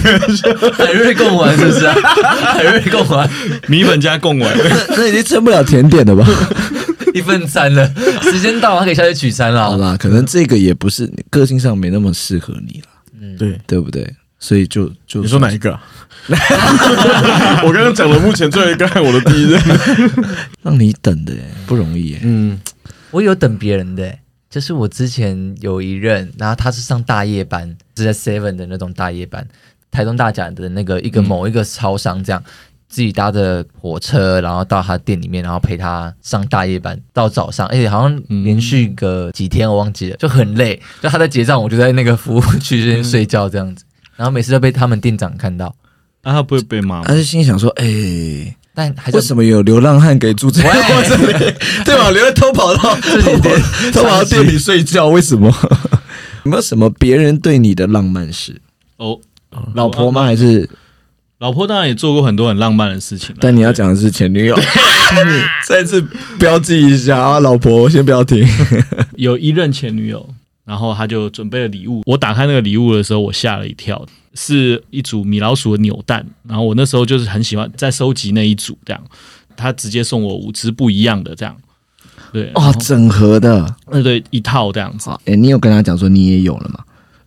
[0.76, 1.94] 海瑞贡丸是不是啊？
[2.52, 3.28] 海瑞贡丸
[3.66, 6.26] 米粉加贡丸，那那已经撑不了甜点了吧？
[7.14, 7.90] 一份餐了，
[8.22, 9.70] 时间到了，他可以下去取餐了。
[9.70, 12.88] 好啦，可能这个也不是个性上没那么适合你了，
[13.20, 14.06] 嗯对，对不对？
[14.38, 15.80] 所以就就你说哪一个、啊？
[17.64, 19.58] 我刚刚讲了，目前最后一个我的第一任。
[20.62, 22.20] 让你等的耶不容易耶。
[22.22, 22.60] 嗯，
[23.14, 29.46] 我有等别人的欸、就是我之前有一任，然后他是上大夜班，是在 Seven 的那种大夜班，
[29.90, 32.42] 台中大甲的那个一个某一个超商这样。
[32.86, 40.80] 自己搭着火车，然后到他店里面，然后陪他上大夜班到早上，而且好像连续个几天我忘记了，就很累。
[41.00, 43.84] 就他在结账，我就在那个服务区这边睡觉这样子，
[44.14, 45.74] 然后每次都被他们店长看到，
[46.22, 47.14] 那他不会被骂吗他？
[47.14, 47.84] 就心里想说：“哎，
[48.74, 51.54] 但还是为什么有流浪汉给住在我这里？
[51.84, 52.10] 对吧？
[52.10, 53.50] 留偷跑到偷跑
[53.92, 55.46] 偷跑到店里睡觉，为什么？
[56.44, 58.60] 有没有什么别人对你的浪漫事？
[58.98, 59.18] 哦，
[59.74, 60.24] 老婆吗？
[60.24, 60.68] 还是？
[61.38, 64.58] 老婆当然也做过很多很浪漫的事情啦，但你要讲的是前女友，
[65.68, 66.02] 再次
[66.38, 67.40] 标记一下啊！
[67.40, 68.46] 老婆，先不要停。
[69.16, 70.26] 有一任前女友，
[70.64, 72.02] 然后他就准备了礼物。
[72.06, 74.04] 我打开那个礼物的时候，我吓了一跳，
[74.34, 76.26] 是一组米老鼠的扭蛋。
[76.48, 79.02] 然后我那时候就是很喜欢在收集那一组，这样
[79.56, 81.54] 他直接送我五只不一样的，这样
[82.32, 83.64] 对哦，整合的。
[83.86, 85.08] 呃对一套这样子。
[85.10, 86.80] 好，哎，你有跟他讲说你也有了吗？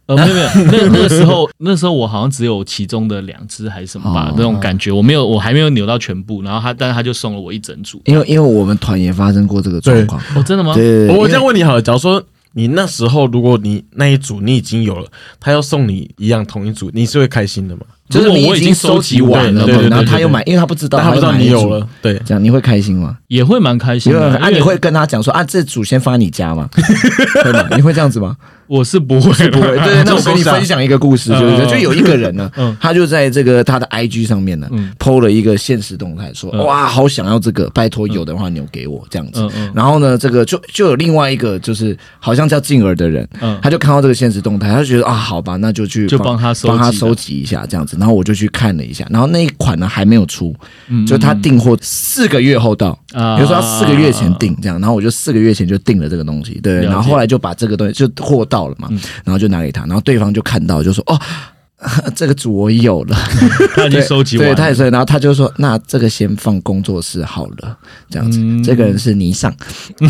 [0.08, 6.42] 呃，没有没有，那那个时候 那时候我好像只有其中的两只还是什么吧哦，那种感觉，我没有我还没有扭到全部。
[6.42, 8.02] 然后他，但是他就送了我一整组。
[8.06, 10.22] 因为因为我们团也发生过这个状况。
[10.34, 10.74] 哦，真的吗？
[10.74, 12.24] 对，我这样问你好了，假如说
[12.58, 17.84] 你那时候如果你那一组你已经有了，他要送你一样同一组，你是会开心的吗？
[18.10, 23.18] 就是你已经收收集集完了然后他又买，因为他不知道，他不知道你有了，，对，这样你会开心吗？
[23.28, 24.20] 也会蛮开心的。
[24.28, 26.70] 因为啊，你会跟他讲说啊，这组先放在你家吗？
[27.44, 27.68] 会吗？
[27.76, 28.36] 你会这样子吗？
[28.68, 29.68] 我是不会，不会。
[29.78, 47.97] 对对，那我 跟你分享一个故事，就是嗯就有一个人呢 嗯，他就在这个他的 IG 上面呢嗯，PO 了一个现实动态，说嗯哇，好想要这个，拜托有的话扭给我这样子然后呢，这个就就有另外一个就是好像叫静儿的人，嗯他就看到这个现实动态，他就觉得啊，好吧，那就去就帮他帮他收集一下这样子。
[47.98, 50.56] 然后我就去看了一下，然后那一款呢还没有出，
[50.88, 58.88] 嗯就他订货四个月后到，啊比如说他四个月前订这样，然后我就四个月前就订了这个东西，对，然后后来就把这个东西就货到了嘛，
[59.24, 61.20] 然后就拿给他，然后对方就看到就说哦。
[62.16, 63.16] 这个组我有了，
[63.78, 67.78] 他已经收集完对，了，他也是，然后他就说，那这个先放工作室好了，
[68.10, 68.40] 这样子。
[68.42, 68.64] 嗯。
[68.64, 69.52] 这个人是尼尚，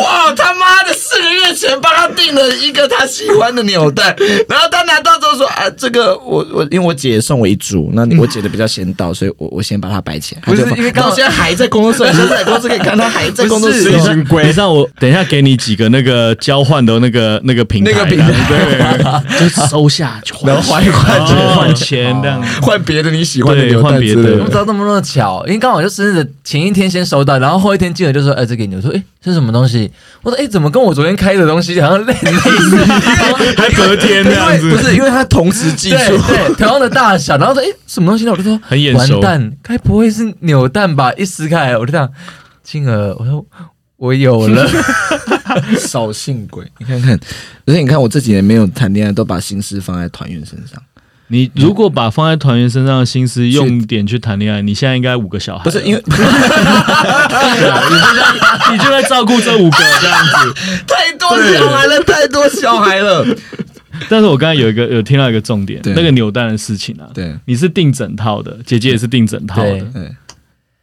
[0.00, 4.14] 哇，他妈的，四个月前帮他了一个他喜欢的扭蛋，
[4.48, 10.40] 然后他拿到之后说啊，这个我我因为我姐送我一组，那我姐的比较先到，所以我我先把它摆起来。
[10.44, 13.92] 不是因为刚好现在还在工作室，现在 在工作室可以看他还在工作室。
[13.92, 22.42] 已经归你让我等一下给你几个那个交换的那个那个平台，那个平台对， 就收下，就然后换一换钱换钱这样。
[22.62, 28.74] 换别的你喜欢的对扭蛋换别的之类我不知道那么那么巧，因为刚好就生日的前一天先收到，然后后一天进来就说，哎、这给你。
[28.76, 29.90] 我说，哎、这是什么东西？
[30.22, 32.14] 我说，哎、怎么跟我昨天开的东西好像类？
[33.56, 38.32] 还隔天这样子不是因为他同时寄对出，对，同样的大小，然后说，哎、什么东西呢？
[38.32, 41.12] 我就说，很眼熟完蛋，该不会是扭蛋吧？
[41.14, 42.10] 一撕开来，我就这样，
[42.62, 43.44] 静儿，我说
[43.96, 44.68] 我有了，
[45.78, 46.64] 扫兴鬼。
[46.78, 47.18] 你看看，
[47.66, 50.80] 而且你看我这几年没有谈恋爱，都把心思放在团员身上。
[51.30, 56.32] 你如果把放在团员身上的心思用点去谈恋爱，你现在应该五个小孩，不是因为你就在
[58.72, 60.54] 你就在照顾这五个这样子。
[60.86, 63.26] 太多小孩了，太多小孩了。
[64.08, 70.14] 但是我刚才有一个有听到一个重点，那个扭蛋的事情啊，对你是订整套的，姐姐也是订整套的对。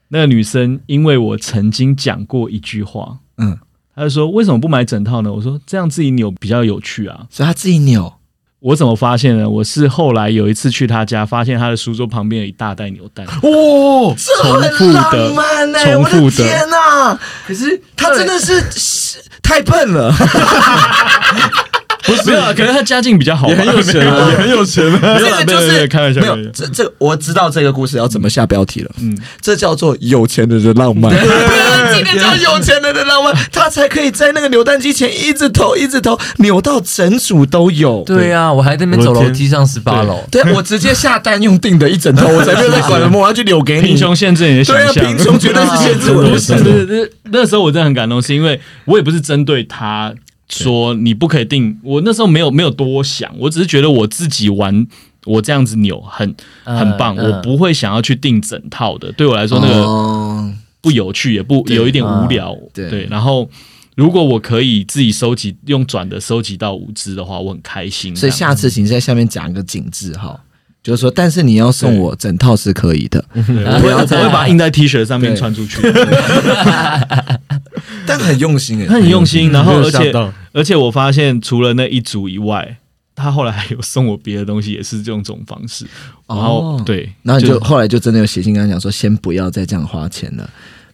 [0.09, 3.57] 那个女生因为我曾经讲过一句话，嗯，
[3.95, 5.33] 她就说为什么不买整套呢？
[5.33, 7.25] 我说这样自己扭比较有趣啊。
[7.31, 8.13] 所以她自己扭。
[8.65, 9.47] 我怎么发现呢？
[9.47, 13.23] 我是后来有一次去他家，发现他的书桌旁边有一大袋牛蛋。
[13.43, 20.11] 哦，这重复很的浪漫哎、重复的我的天哪、可是他真的是是太笨了。
[22.05, 24.99] 不是，没有啊，可能他家境比较好，也很有钱啊， 也很有钱啊。
[25.01, 28.91] 没有啦这个就没有没有是开玩笑，没有这这我知道这个故事要怎么下标题了。
[29.01, 31.11] 嗯，这叫做有钱人的浪漫。
[31.15, 38.03] 对，这个叫有钱人的浪漫，他才可以在那个扭蛋机前一直投，一直投，扭到整组都有。
[38.05, 40.23] 对啊，我还在那边走楼梯上十八楼。
[40.29, 43.87] 对，我直接下单用订的一整套， 我才没有在管什么，我要去扭给你。
[43.87, 45.05] 贫穷限制你的想对啊，象。
[45.05, 46.65] 贫穷绝对是限制我的想象。
[46.67, 50.13] 是是，那时候我真的很感动，是因为我也不是针对他
[50.49, 54.87] 说你不可以定，我那时候没有没有多想，我只是觉得我自己玩
[55.25, 57.31] 我这样子扭很嗯很棒，嗯。
[57.31, 60.53] 我不会想要去定整套的，对我来说那个哦。
[60.81, 62.89] 不有趣，也不有一点无聊，对。
[62.89, 63.49] 对，然后。
[63.95, 68.13] 如果我可以自己收集，用转的收集到五只的话，我很开心。
[68.13, 70.37] 所以下次请在下面讲一个景字哈，
[70.85, 75.81] 就是说，但是你要送我整套是可以的，对我会我会把它印在 T 恤上面穿出去。
[78.05, 80.13] 但很用心哎，他很用心，然后而且
[80.53, 82.77] 而且我发现除了那一组以外，
[83.15, 85.87] 他后来还有送我别的东西，也是这种种方式。
[86.27, 90.47] 然后、哦对，然后你就后来就真的有写信跟他讲说，先不要再这样花钱了，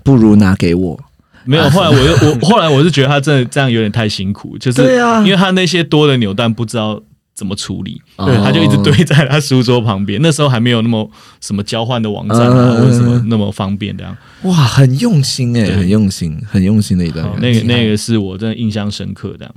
[0.06, 0.98] 不如拿给我。
[1.44, 1.70] 没有。
[1.70, 7.02] 后来我又我后来我是觉得他真的这样有点太辛苦，就是对啊因为他那些多的扭蛋不知道。
[7.42, 8.00] 怎么处理？
[8.18, 10.22] 哦对，他就一直堆在他书桌旁边。
[10.22, 14.16] 那时候还没有那么什么交换的网站啊，嗯或者什么那么方便这样。
[14.44, 17.28] 哇，很用心哎，欸很用心，很用心的一段。
[17.40, 19.56] 那个那个是我真的印象深刻这样。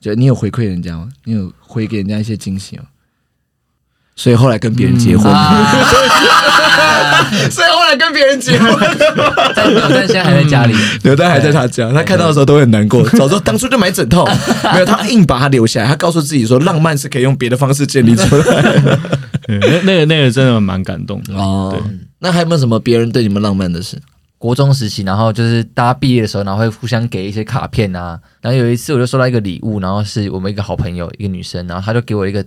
[0.00, 1.08] 就你有回馈人家吗？
[1.22, 2.86] 你有回给人家一些惊喜吗？
[4.16, 5.32] 所以后来跟别人结婚，
[7.50, 8.70] 所以后来跟别人结婚，
[9.54, 10.74] 但刘丹现在还在家里。
[11.02, 13.02] 刘丹还在他家，他看到的时候都会很难过。
[13.18, 14.24] 早知道当初就买整套，
[14.72, 18.98] 没有他硬把他留下来，他告诉自己说，浪漫是可以用别的方式建立出来的。
[19.48, 21.34] 那那个那个真的蛮感动的。
[21.34, 21.76] 哦，
[22.20, 23.98] 那还有没有什么别人对你们浪漫的事？
[24.38, 28.18] 国中时期，然后就是大家毕业的时候，然后会互相给一些卡片啊。
[28.40, 32.42] 然后有一次我就收到一个礼物，然后是我们一个好朋友，一个女生，然后她就给我一个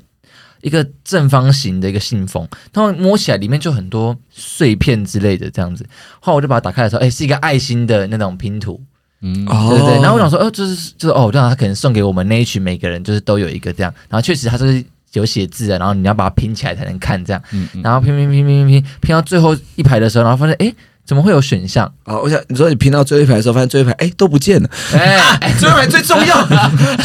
[0.63, 5.85] 一个正方形的一个信封，然后摸起来里面就很多碎片之类的这样子。
[6.21, 8.81] 后来我就把它打开的时候，哎，是一个爱心的那种拼图，
[9.19, 10.01] 嗯，哦对对对。
[10.01, 13.93] 然后我想说，哦，就是就是哦，这样他可能送给我们那一群每个人就是都有一个这样。
[14.07, 17.43] 然后确实它就是有写字的，然后你要把它拼起来才能看这样。
[17.51, 20.73] 嗯嗯然后拼拼拼拼拼拼拼到最后一排的时候，然后发现，哎，
[21.05, 21.91] 怎么会有选项？
[22.05, 25.53] 哦，我想你说你拼到最后一排的时候，发现最后一排哎都不见了，哎。
[25.59, 26.35] 最后一排最重要，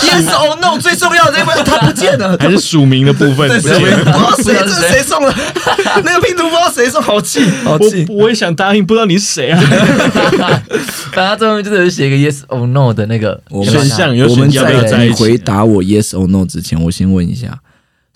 [0.00, 4.12] yes or no 最重要的那一排它不见了，还是署名的部分，不见谁不知了。
[4.12, 5.34] 道谁这是谁送的，
[6.04, 8.06] 那个拼图不知道谁送，好气好气。
[8.08, 9.60] 我我也想答应，不知道你是谁啊？
[11.12, 17.58] 反正最后就是有写一个 yes or no 的那个选项有我们你回答我 yes or no 之前，我先问一下，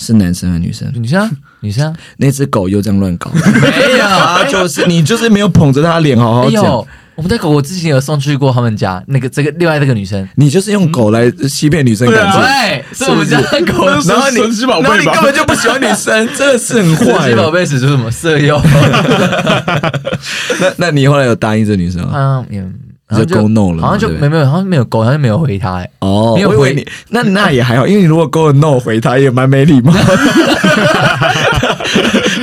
[0.02, 0.90] 是男生还是女生？
[0.94, 1.30] 女生啊，
[1.60, 6.68] 女生啊，那只狗又这样乱搞，没有，啊， 就是你就是没有捧着它脸好好讲，哎，
[7.14, 12.40] 我们的狗我之前有送去过他们家那个这个另外那个女生，你就是用狗来欺骗女生感情。
[12.40, 13.88] 对，是我们家的狗。
[14.00, 17.36] 是然后你，神奇宝贝吧然后你根本就不喜欢女生，真的是很坏神奇。
[17.36, 18.60] 宝贝使出什么色诱？
[20.60, 22.44] 那那你后来有答应这女生吗？
[22.50, 22.74] 嗯，
[23.12, 29.92] 就 go no 了好像就没没有，好像没有勾，好像没有回他、哎，哦，没有回你那 那也还好，因为你如果勾了 no 回他也蛮没礼貌。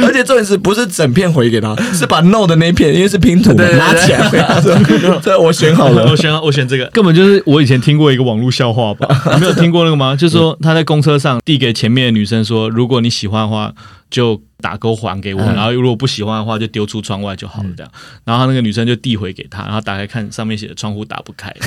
[0.02, 4.74] 而且重点是不是整片回给他，是把 no 的那片，因为是拼图嘛，对对对拿起来回他说
[5.22, 6.16] ：“这我选好了 我。
[6.16, 9.08] 选我选这个，根本就是我以前听过一个网络笑话吧？
[9.36, 10.16] 你没有听过那个吗？
[10.16, 13.72] 就是说他在公车上递给前面的女生说，如果你喜欢的话，
[14.10, 17.70] 就打勾还给我，嗯然后如果不喜欢的话，就丢出窗外就好了。
[17.78, 17.92] 这样，
[18.26, 21.54] 然后那个女生就递回给他，然后打开看上面写的窗户打不开。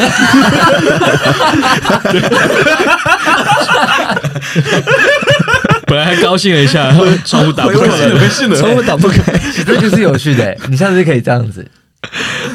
[5.86, 9.22] 本来还高兴了一下，然后窗户打不开了，窗户打不开。
[9.64, 11.66] 这就是有趣的、哎 你下次可以这样子，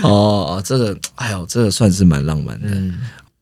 [0.02, 2.68] 哦，这个，哎呦，这个算是蛮浪漫的。
[2.70, 2.96] 嗯，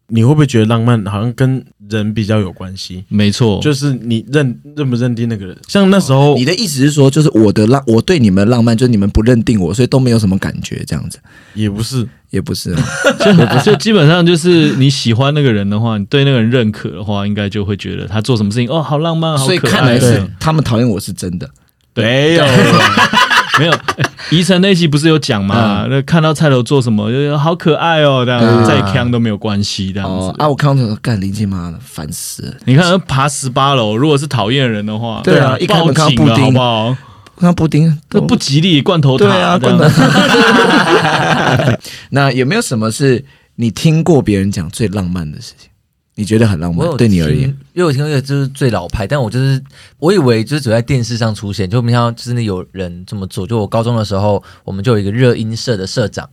[0.08, 3.04] 你会不会觉得浪漫好像跟人比较有关系？
[3.08, 5.58] 没错，就是你认认不认定那个人？
[5.68, 11.20] 像那时候你的意思是说，就是我的浪，我对你们的浪漫，就是你们不认定我，所以都没有什么感觉，这样子
[11.54, 12.84] 也不是，也不是啊。
[13.64, 19.72] 就就基本上就是你喜欢那个人的话，你对那个人认可的话，应该就会觉得他做什么事情哦，好浪漫，好所以可爱。
[19.72, 21.50] 看来是对他们讨厌我是真的。
[21.96, 22.44] 没有，
[23.60, 25.86] 没有，哎宜城那期不是有讲嘛？
[25.90, 30.26] 那看到菜头做什么，就是好可爱哦，这样嗯再强都没有关系，这样子。
[30.28, 32.54] 哦啊，我看到那个干林静妈的，烦死了。
[32.66, 36.98] 你看爬十八楼，如果是讨厌人的话，对啊一开报门看布丁好不好？
[37.38, 41.80] 看布丁都不吉利，罐头塔对啊，这样真的。
[42.12, 43.24] 那有没有什么是
[43.56, 45.70] 你听过别人讲最浪漫的事情？
[46.16, 49.62] 你觉得很浪漫对你而言，因为我听过一个就是最老派，但我就是
[50.00, 53.46] 我以为就是只在电视上出现，就没想到真的有人这么做。
[53.46, 56.30] 就我高中的时候，我们就有一个热音社的社长，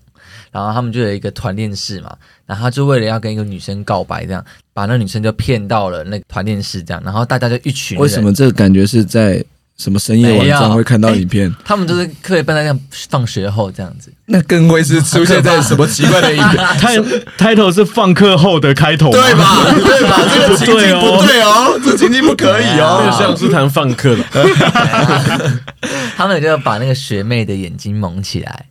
[0.52, 2.16] 然后他们就有一个团练室嘛，
[2.46, 9.44] 然后他就为了要跟一个女生告白，这样把那女生就骗到了那个团练室，这样，然后大家就一群人为什么这个感觉是在
[9.82, 11.52] 什么深夜晚上会看到影片？
[11.64, 14.12] 他们就是课业班在这样放学后这样子？
[14.26, 16.64] 那更会是出现在什么奇怪的影片？
[16.78, 16.96] 开
[17.36, 19.34] title 是放课后的开头，对？
[19.34, 19.56] 吧？
[19.84, 20.20] 对吧？
[20.32, 23.16] 这个情境不对哦对哦，这情境不可以这个哦。
[23.18, 24.24] 像是谈放课了，
[26.16, 28.66] 他们就要把那个学妹的眼睛蒙起来，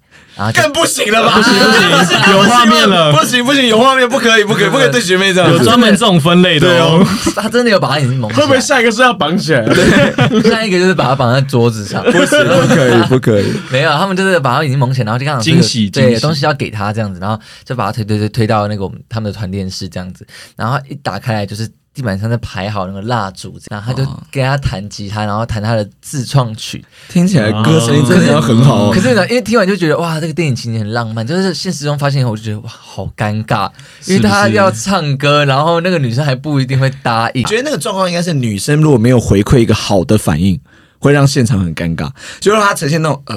[0.53, 1.33] 更不行了吧？
[1.35, 5.51] 不行不行 有画面了不行不行，有画面不可以不可以不可以对学妹这样。
[5.51, 7.05] 有专门这种分类的哦。
[7.35, 8.41] 他真的有把他眼睛蒙起来。
[8.41, 9.61] 会不会下一个是要绑起来？
[9.65, 12.01] 对 下一个就是把他绑在桌子上？
[12.05, 13.45] 不行不可以不可以。
[13.69, 20.25] 没有，他们就是把他眼睛蒙起来，然后就刚好惊喜对东西要给他这样子，然后就把他推推推推到那个我们他们的团练室这样子，
[20.55, 26.83] 然后一打开来就是地板上在排好那个蜡烛，然后他就哦给他弹吉他，然后弹他的自创曲。
[27.09, 29.01] 听起来歌声音真的很好哦可。
[29.01, 33.69] 是呢，因为听完就觉得哇，这个电影情节很浪漫，就是现实中发现以后，我就觉得哇，好尴尬，
[34.05, 37.49] 因为他要唱歌，然后那个女生还不一定会答应我。
[37.49, 40.57] 觉得那个状况应该是女生如果没有回馈一个好的反应，
[40.97, 42.09] 会让现场很尴尬。
[42.39, 43.35] 就让她呈现那种呃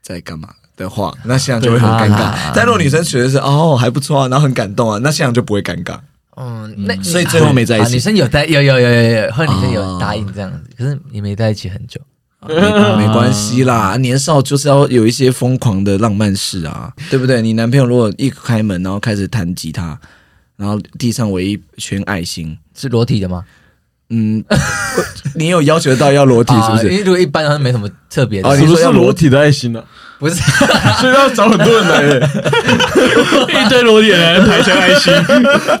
[0.00, 2.52] 在干嘛的话，那现场就会很尴尬啊。
[2.54, 5.98] 但如果女生觉得是哦还不错啊，然后很感动啊，那现场就不会尴尬。
[6.36, 12.00] 嗯，那所以最后没在一起啊女生有在有有有有有，后来女生哦有答应这样子，可是也没在一起很久。
[12.48, 12.54] 没
[12.96, 17.40] 没关系啦，年少就是要有一些疯狂的浪漫事啊，对不对？
[17.40, 19.96] 你男朋友如果一开门，然后开始弹吉他，
[20.56, 23.44] 然后地上围一圈爱心，是裸体的吗？
[24.08, 24.42] 嗯，
[25.36, 26.98] 你有要求到要裸体是不是因是？
[26.98, 29.84] 为如果一般好像没什么特别的哦事，你说你说要裸是裸体的爱心呢？
[30.22, 30.36] 不是
[31.02, 32.30] 所以要找很多人来耶。
[33.66, 35.12] 一堆裸脸的人排成爱心，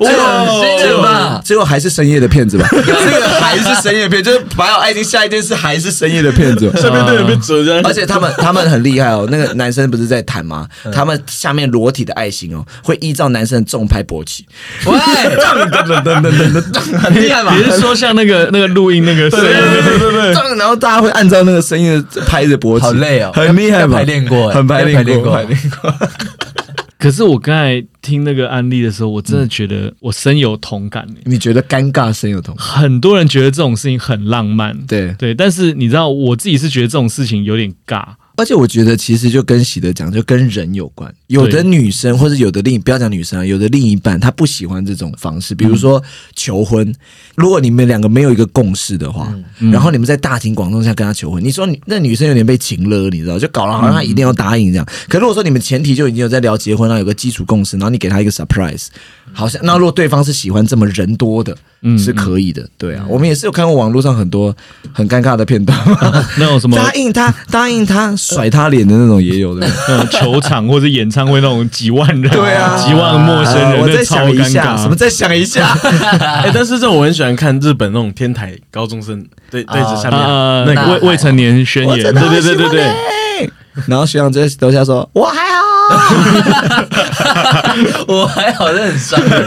[0.00, 1.40] 哇，新的吧？
[1.44, 2.66] 最后还是深夜的骗子吧？
[2.72, 6.68] 这个还是深夜片，就是把有爱情下一件事还是深夜的骗子。
[6.76, 10.66] 下面都有被折这样，而且他们他们很厉害哦，那个男生不是在弹吗？
[10.92, 14.44] 他们下面裸体的爱心哦，会依照男生的重拍勃起。
[14.86, 17.54] 喂，噔噔噔噔噔噔，很厉害吧？
[17.56, 19.46] 你是说像那个那个录音那个声音？
[19.46, 23.92] 对对对，然后大家会按照那个声音的拍着勃起，好累哦很厉害吧？
[23.92, 25.94] 要排练过哎很排练过排练过。
[26.98, 32.64] 可是我刚才听那个案例的时候，我真的觉得我深有同感耶你觉得尴尬深有同感？
[32.64, 38.04] 很多人觉得这种事情很浪漫，对，对，但是你知道，我自己是觉得这种事情有点尬。
[38.36, 41.12] 而且我觉得其实就跟喜德讲，就跟人有关。
[41.26, 46.02] 有的女生或者有的另不要讲女生啊，有的另一半她不喜欢这种方式，比如说
[46.34, 46.94] 求婚。
[47.34, 49.32] 如果你们两个没有一个共识的话，
[49.72, 54.86] 然后你们在大庭广众下跟她求婚，你说你那女生有点被情勒，你知道，就搞得好像她一定要答应这样。
[55.08, 58.86] 可如果说你们前提就已经有在聊结婚，然后有个基础共识，然后你给她一个 surprise，
[59.32, 62.66] 好像那如果对方是喜欢这么人多的，嗯是可以的。
[62.76, 64.54] 对啊，我们也是有看过网络上很多
[64.92, 65.78] 很尴尬的片段。
[66.38, 69.66] 那种什么答应他，答应他，甩他脸的那种也有的。
[69.88, 74.94] 那种球场或者演唱会那种几万人，对啊，几万个陌生人，呃我再想一下，什么？
[74.94, 75.68] 再想一下。
[75.72, 83.50] 哎，但是这种我很喜欢看日本那种天台高中生对对着下面啊，那个未未成年宣言，对对对对对
[83.86, 85.71] 然后学长在楼下说：“我还好。
[88.06, 89.46] 我还好，这很伤人。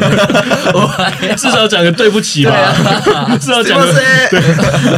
[0.74, 2.74] 我还至少讲个对不起吧，
[3.40, 3.88] 至少讲个，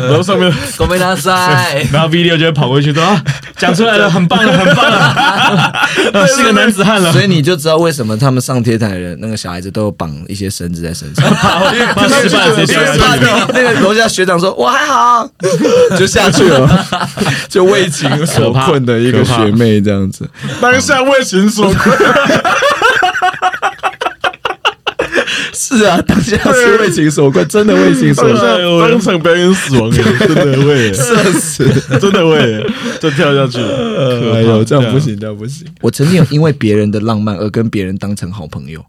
[0.08, 3.22] 然后上面狗没大赛， 然后 V 六就会跑过去说啊，
[3.58, 4.98] 讲出来了，很棒了，很棒了，
[6.14, 7.22] 啊是个男子汉了所。
[7.22, 11.28] 以你就知道为什么他们上天台的人，那个小孩子都有绑一些绳子在身上。
[11.34, 13.26] 怕失败直接掉下去。
[13.54, 15.28] 那个楼下学长说：“我还好。”
[15.98, 16.86] 就下去了，
[17.50, 20.30] 就为情所困的一个学妹这样子。
[20.62, 21.98] 当下为情所困，
[25.54, 28.36] 是啊，当下是为情所困，真的为情所困，
[28.90, 31.68] 当场表演死亡， 真的会，社死。
[32.00, 32.66] 真的会，
[33.02, 34.34] 就跳下去了。
[34.36, 35.68] 哎呦，这样不行，这样不行。
[35.82, 38.84] 我曾经有因为别人的浪漫而跟别人当成好朋友。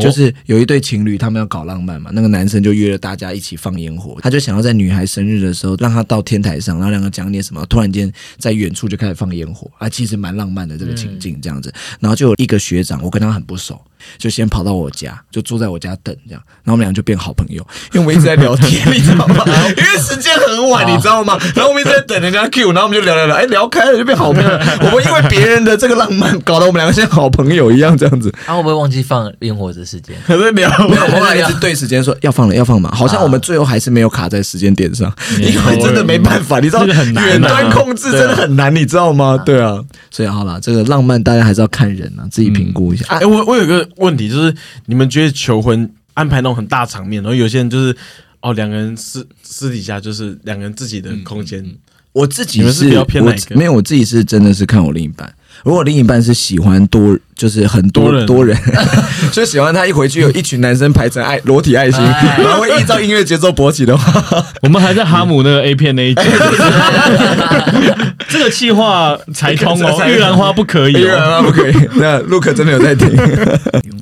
[0.00, 11.72] 就是有一对情侣，他们要搞浪漫嘛，那个男生就约了大家一起放烟火，他就想要在女孩生日的时候让她到天台上，然后两个讲点什么，突然间在远处就开始放烟火，啊，其实蛮浪漫的这个情境这样子。
[12.00, 13.80] 然后就有一个学长，我跟他很不熟，
[14.18, 19.44] 就先跑到我家，就住在我家等这样，然后我们俩就变好朋友，因为我们一直在聊天，你知道吗？
[19.76, 21.38] 因为时间很晚，你知道吗？
[21.54, 24.58] 然后我们一直在等人家 Q，然后我们就聊聊聊，哎，聊开了就变好朋友了。
[24.82, 28.32] 我们因为别人的这个浪漫，搞得我们两个像好朋友一样这样子。
[28.46, 30.16] 啊，会不会忘记放烟火的时间？
[30.26, 32.90] 还在聊，没有，我们俩一直对时间说要放了，要放嘛。
[32.94, 39.36] 好像我们最后还是没有卡在时间点上，因为真的没办法，你知道，远端控制真的很难，你知道吗？
[39.44, 39.78] 对啊，
[40.10, 43.04] 所以好了，这个浪漫大家还是要看人啊，自己评估一下。
[43.08, 44.54] 啊哎、我我有个问题，就是
[44.86, 47.96] 你们觉得求婚安排那种很大场面，然后有些人就是
[48.40, 51.64] 哦，两个人私私底下就是两个人自己的空间，
[52.12, 53.56] 我自己你们是比较偏我哪一个？
[53.56, 55.34] 没有，我自己是真的是看我另一半。
[55.64, 58.26] 如果另一半是喜欢多，就是很多多人。
[58.26, 58.56] 多人，
[59.32, 62.38] 就喜欢他一回去有一群男生排成爱裸体爱心，哎。
[62.42, 64.22] 然后会依照音乐节奏勃起的话，
[64.62, 66.22] 我们还在哈姆那个 A 片那一集，
[68.28, 71.36] 这个气话才通哦，玉兰花不可以当然哦。
[71.36, 71.74] 啊不可以。
[71.94, 73.08] 那 Look 真的有在听，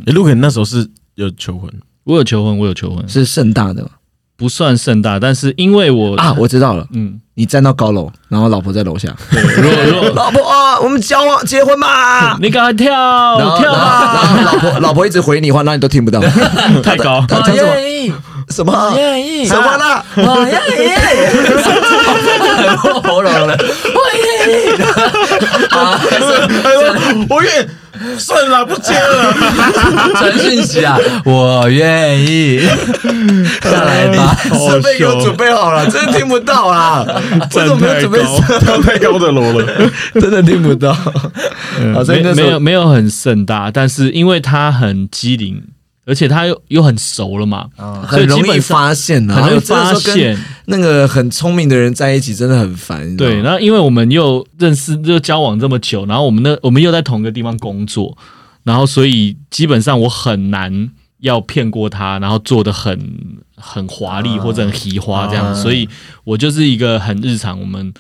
[0.07, 1.71] 哎，陆肯那时候是有求婚，
[2.05, 3.89] 我有求婚，我有求婚，是盛大的吗？
[4.37, 6.87] 不算盛大，但是因为我啊，我知道了。
[6.93, 12.37] 嗯，你站到高楼，然后老婆在楼下，如果 如果老婆啊，我们交往结婚吧。
[12.43, 12.93] 你赶快跳
[13.39, 16.21] 然后，跳然后吧，然后老婆老婆一直回你话，那你都听不到。
[16.83, 17.17] 太高。
[17.21, 18.15] 我他讲什么？
[18.45, 18.73] 愿意，什么？
[18.73, 20.05] 我愿意，什么啦？
[20.17, 20.91] 我愿意，
[22.77, 23.57] 喉咙了，
[23.95, 24.53] 我愿意。
[25.71, 26.01] 啊，
[27.29, 27.69] 我愿
[28.19, 29.33] 算了，不接了。
[30.19, 32.61] 传讯息啊， 我愿意，
[33.63, 34.37] 下来吧。
[34.53, 37.05] 设备给我准备好了，真的听不到啦！
[37.07, 38.19] 我怎么没有准备？
[38.61, 39.91] 跳太高的楼了。
[40.21, 40.91] 真的听不到。
[40.91, 45.63] 啊，所以没没有没有很盛大，但是因为他很机灵，
[46.07, 47.69] 而且他又又很熟了嘛，
[48.07, 50.39] 很容易发现啊，很容易发现。
[50.67, 53.17] 那个很聪明的人在一起真的很烦。
[53.17, 58.17] 对，吗然后因为我们又认识又交往这么久，然后我们那我们又在同一个地方工作，
[58.63, 60.91] 然后所以基本上我很难
[61.21, 62.99] 要骗过他，然后做的很
[63.57, 65.89] 很华丽或者很奇花这样，啊所以
[66.25, 67.59] 我就是一个很日常。
[67.59, 67.93] 我们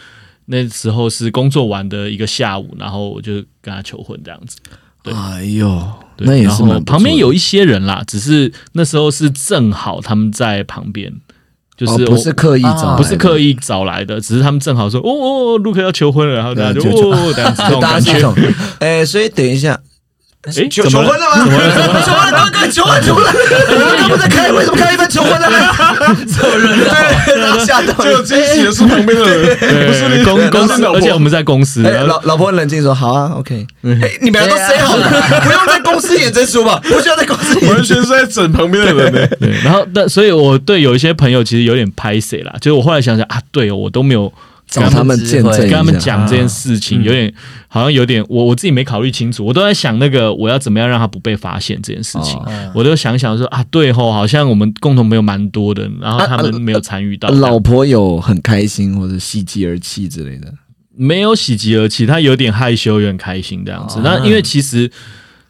[0.47, 4.59] 那时候是工作完的一个下午，然后我就跟他求婚这样子。
[5.03, 11.13] 对哎呦，对那也然后是蛮不错的旁边有一些人啦，只是那时候是正好他们在旁边，
[11.77, 18.13] 就是不是刻意找，啊不是刻意找来的，只是他们正好说哦哦，陆克要求婚了，然后大家就就哦这样子 这种感觉。
[18.13, 18.35] 大家是一种，
[18.81, 19.81] 哎，所以等一下。
[20.47, 21.45] 哎，求求婚了吗？
[21.45, 23.33] 求婚了，求婚了，快求婚，求婚了！
[23.71, 25.49] 你们刚不在开会，怎么开一半求婚了？
[26.27, 26.85] 这么热闹，
[27.27, 33.67] 对，然后吓到这个惊喜的是旁边的人，对不是你公公司，而且我们在公司，老老婆很冷静说：“好啊，OK。
[33.85, 35.09] 哎，你们俩都 say 好了，
[35.45, 36.81] 不用在公司演真书吧？
[36.85, 39.27] 不需要在公司演完全是在整旁边的人呢。
[39.41, 44.33] 对，然后但所以我对有一些朋友其实有点拍谁啦，就是我后来想想啊，对哦我都没有
[44.83, 47.33] 找他们见证，跟他们讲这件事情，有点
[47.69, 52.39] 好像有点我我自己没考虑清楚，我都在想那个我要怎么样让他不被发现这件事情
[52.75, 60.53] 我都想想说啊，对吼，好像我们共同朋友蛮多的，然后他们没有参与到，老婆有很开心或者喜极而泣之类的。
[60.97, 64.03] 没有喜极而泣，他有点害羞，有点开心这样子哦。
[64.05, 64.91] 那因为其实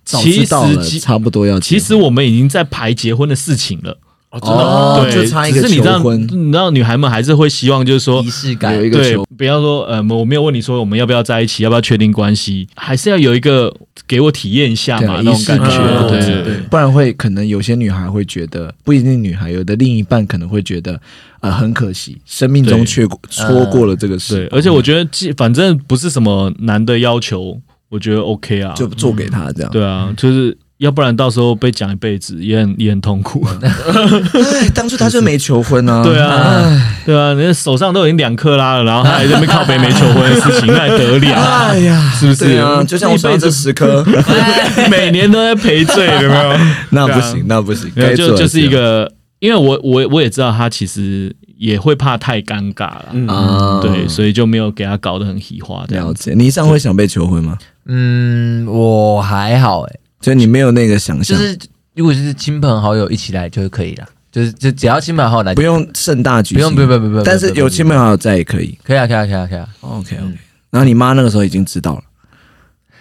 [0.04, 1.60] 其实差不多要。
[1.60, 3.98] 其实我们已经在排结婚的事情了。
[4.34, 5.00] 哦，真的哦？
[5.02, 13.72] 对，就差一个只是你知道，求婚你知道女孩们还是会希望，就是说仪，式感有一个对求，不要说呃，我没有问你说我们要不要在一起，要不要确定关系，还是要有一个
[14.08, 16.54] 给我体验一下嘛，那种感觉，对对对。
[16.68, 21.00] 不然会可能有些女孩会觉得，不一定女孩，有的另一半可能会觉得，
[21.40, 27.56] 呃，很可惜，生命中却错过了这个事对，，而且我觉得，既反正不是什么难的要求，
[27.88, 28.74] 我觉得 OK 啊。
[28.74, 29.70] 就做给他这样。
[29.70, 33.42] 对啊，就是要不然到时候被讲一辈子也很也很痛苦。
[33.62, 36.02] 哎，当初他就没求婚啊。
[36.04, 41.34] 对啊，对啊，你手上都已经两克拉了，然后他还在那边靠北没求婚的事情，那还得了？
[41.70, 44.04] 哎呀，是不是啊，就像我手上这十颗，
[44.90, 46.52] 每年都在赔罪，有没有？
[46.90, 56.30] 那不行，那不行，就就是一个，因为我我我也知道他其实也会怕太尴尬了，嗯啊，对，所以就没有给他搞得很喜花这样子。
[56.30, 56.42] 了解。
[56.44, 57.56] 你上会想被求婚吗？
[57.86, 61.58] 嗯，我还好哎，所以你没有那个想象，就是
[61.94, 68.78] 如果是亲朋好友一起来就可以了，就是就只要亲朋好友来，不用盛大举行，不用不用不用不用，但是有亲朋好友在也可以。
[68.82, 69.68] 可以啊可以啊可以啊可以啊。
[69.82, 70.38] OK OK，
[70.70, 72.02] 然后你妈那个时候已经知道了，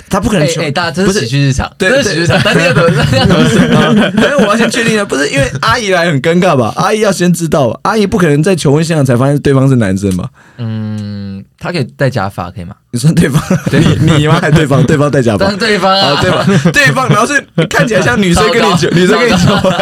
[0.09, 4.13] 她不可能求哎哎，大家这是喜剧日常，对这是喜剧日常，但是要怎么要怎么是？
[4.19, 6.73] 但是我要先确定的，不是因为阿姨来很尴尬吧？
[6.75, 7.79] 阿姨要先知道吧？
[7.83, 10.29] 阿姨不可能在求婚现场才发现对方是男生吧？
[10.57, 12.75] 嗯，他可以戴假发可以吗？
[12.91, 13.41] 你说对方，
[13.71, 14.37] 你你吗？
[14.41, 14.83] 还对方？
[14.85, 15.57] 对方戴假发当？
[15.57, 19.73] 对方啊，啊，对方， 对方，然后是看起来像女生跟你求，女生跟你求婚，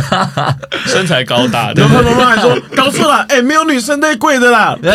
[0.88, 4.74] 身材高大的然，后他妈妈还说搞错了，哎，没有女生在跪的啦。
[4.82, 4.88] 你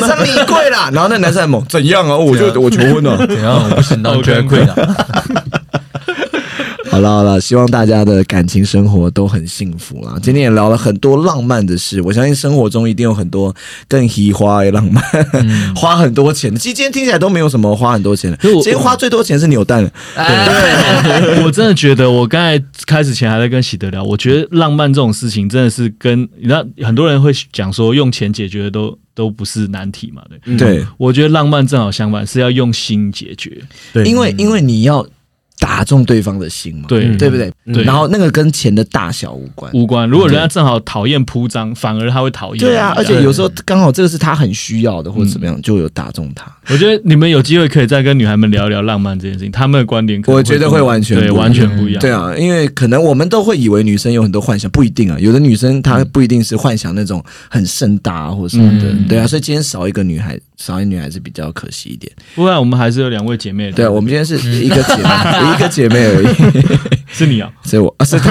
[0.00, 0.88] 上你跪啦！
[0.92, 2.16] 然后那男生还猛，怎样啊？
[2.16, 3.18] 我就我求婚了。
[3.26, 3.62] 怎样？
[3.70, 4.74] 我不行当 drag queen 啊！
[6.90, 10.18] 好了好了，希望大家的感情生活都很幸福啦。
[10.20, 13.54] 今天也聊了很多浪漫的事，我相信生活中一定有很多
[13.86, 15.02] 更喜花的浪漫，
[15.76, 16.58] 花很多钱的。
[16.58, 19.90] 其实今天听起来都没有什么花很多钱的，可是我今天花最多钱是扭蛋了。
[20.16, 30.56] 哎， 我真的觉得，我刚才开始前还在跟喜德聊，我觉得浪漫这种事情真的是跟你知道，很多人会讲说用钱解决的都都不是难题嘛，对。
[30.56, 33.62] 对，我觉得浪漫正好相反，是要用心解决。
[33.92, 35.06] 对因为因为你要
[35.60, 37.52] 打中对方的心嘛，对对不对？
[37.72, 39.70] 对然后那个跟钱的大小无关。
[39.72, 40.08] 无关。
[40.08, 42.58] 如果人家正好讨厌铺张，反而他会讨厌。
[42.58, 46.50] 对啊，而且有时候刚好这个是他很需要的，或者怎么样，就有打中他。
[46.68, 52.00] 我觉得你们有机会可以再跟女孩们聊一聊浪漫这件事情，他们的观点我觉得会完全不一样对完全不一样。
[52.00, 55.18] 对啊，因为可能我们都会以为女生有很多幻想，不一定啊。
[55.20, 59.26] 有的女生她不一定是幻想那种很盛大啊或什么的，嗯对啊。
[59.26, 62.12] 所以今天少一个女孩，少一女还是比较可惜一点。
[62.34, 63.72] 不然我们还是有两位姐妹的。
[63.72, 65.08] 对啊，我们今天是一个姐妹，
[65.56, 66.26] 一个姐妹而已。
[67.12, 67.50] 是你啊。
[67.62, 68.30] 所以我啊是他，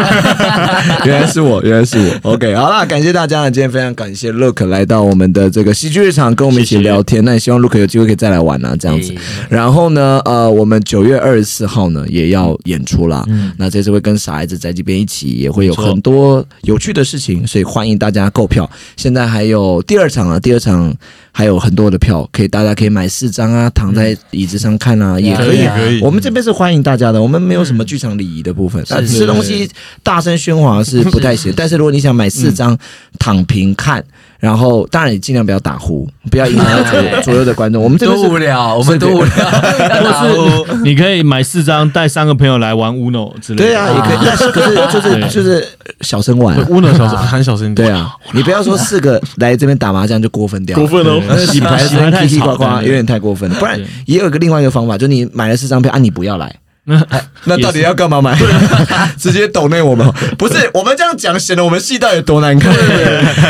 [1.06, 2.32] 原来是我，原来是我。
[2.34, 7.24] OK，好啦，感谢大家呢，今天非常感谢 Look 来到我们的这个喜剧日常，跟我们一起聊天。
[7.24, 9.14] 那也希望 Look 有机会可以再来玩啊，这样子。
[9.50, 13.24] 然后呢，呃，我们九月二十四号呢也要演出啦。
[13.28, 18.70] 嗯那这次会跟傻孩子在这边一起，也会有很多有趣的事情，所以欢迎大家购票。
[18.96, 20.94] 现在还有第二场啊，第二场
[21.32, 25.48] 还有很多的票，可以大家可以买四张啊，躺在椅子上看啊，也可以。
[25.50, 28.68] 可以啊可以我们这边是欢迎大家的，我们没有什么剧场礼仪的部分。
[28.89, 29.70] 那吃东西
[30.03, 32.78] 大声喧哗是 不太行，但是如果你想买四张
[33.20, 34.03] 躺平看，
[34.39, 37.84] 然后当然也尽量不要打呼，不要影响到左右左右的观众。
[37.84, 38.38] 我们这边多无。
[38.38, 39.28] 聊，我们都无聊，
[40.65, 43.65] 或是你可以买四张，带三个朋友来玩 Uno 之类的。
[43.65, 45.67] 对啊，也可以，但是可是就是就是
[46.01, 47.76] 小声玩 Uno 小声喊小声。
[47.76, 47.88] 点。
[47.88, 50.78] 对啊，你不要说四个来这边打麻将就过分掉。
[50.78, 51.22] 了，过分哦。
[51.28, 52.86] 那 洗牌洗牌太吵呱呱，对。
[52.86, 53.49] 有点太过分。
[53.49, 53.59] 了。
[53.59, 56.55] 不然也有一个另外一个方法，就是你买了四张票啊，你不要来。
[57.46, 58.38] 那到底要干嘛买？
[59.18, 60.12] 直接抖内我们？
[60.38, 62.74] 不是，我们这样讲显得我们戏到底有多难看，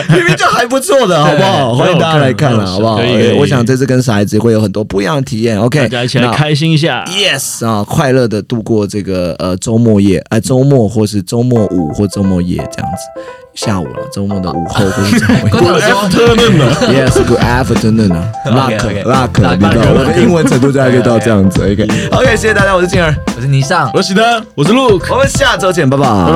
[0.09, 1.73] 明明就还不错的，好不好？
[1.75, 2.99] 欢迎大家来看了，好不好？
[3.37, 5.59] 我想这次跟傻孩子会有很多不一样的体验。
[5.59, 7.05] OK，大家一起来开心一下。
[7.07, 13.21] Yes 啊，快乐的度过这个呃周末夜，哎周末或是周末五或周末夜这样子，
[13.55, 16.63] 下午了，周末的午后或是周末跟夜。
[16.63, 21.61] 我说 Yes，good afternoon 啊 OK，OK，luck luck，你知道我的英文程度大概就到这样子。
[21.69, 25.11] OK OK，谢谢大家，我是静儿，我是倪尚，我是喜德，我是 Luke。
[25.11, 26.33] 我们下周见，拜拜，拜拜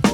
[0.00, 0.11] 拜。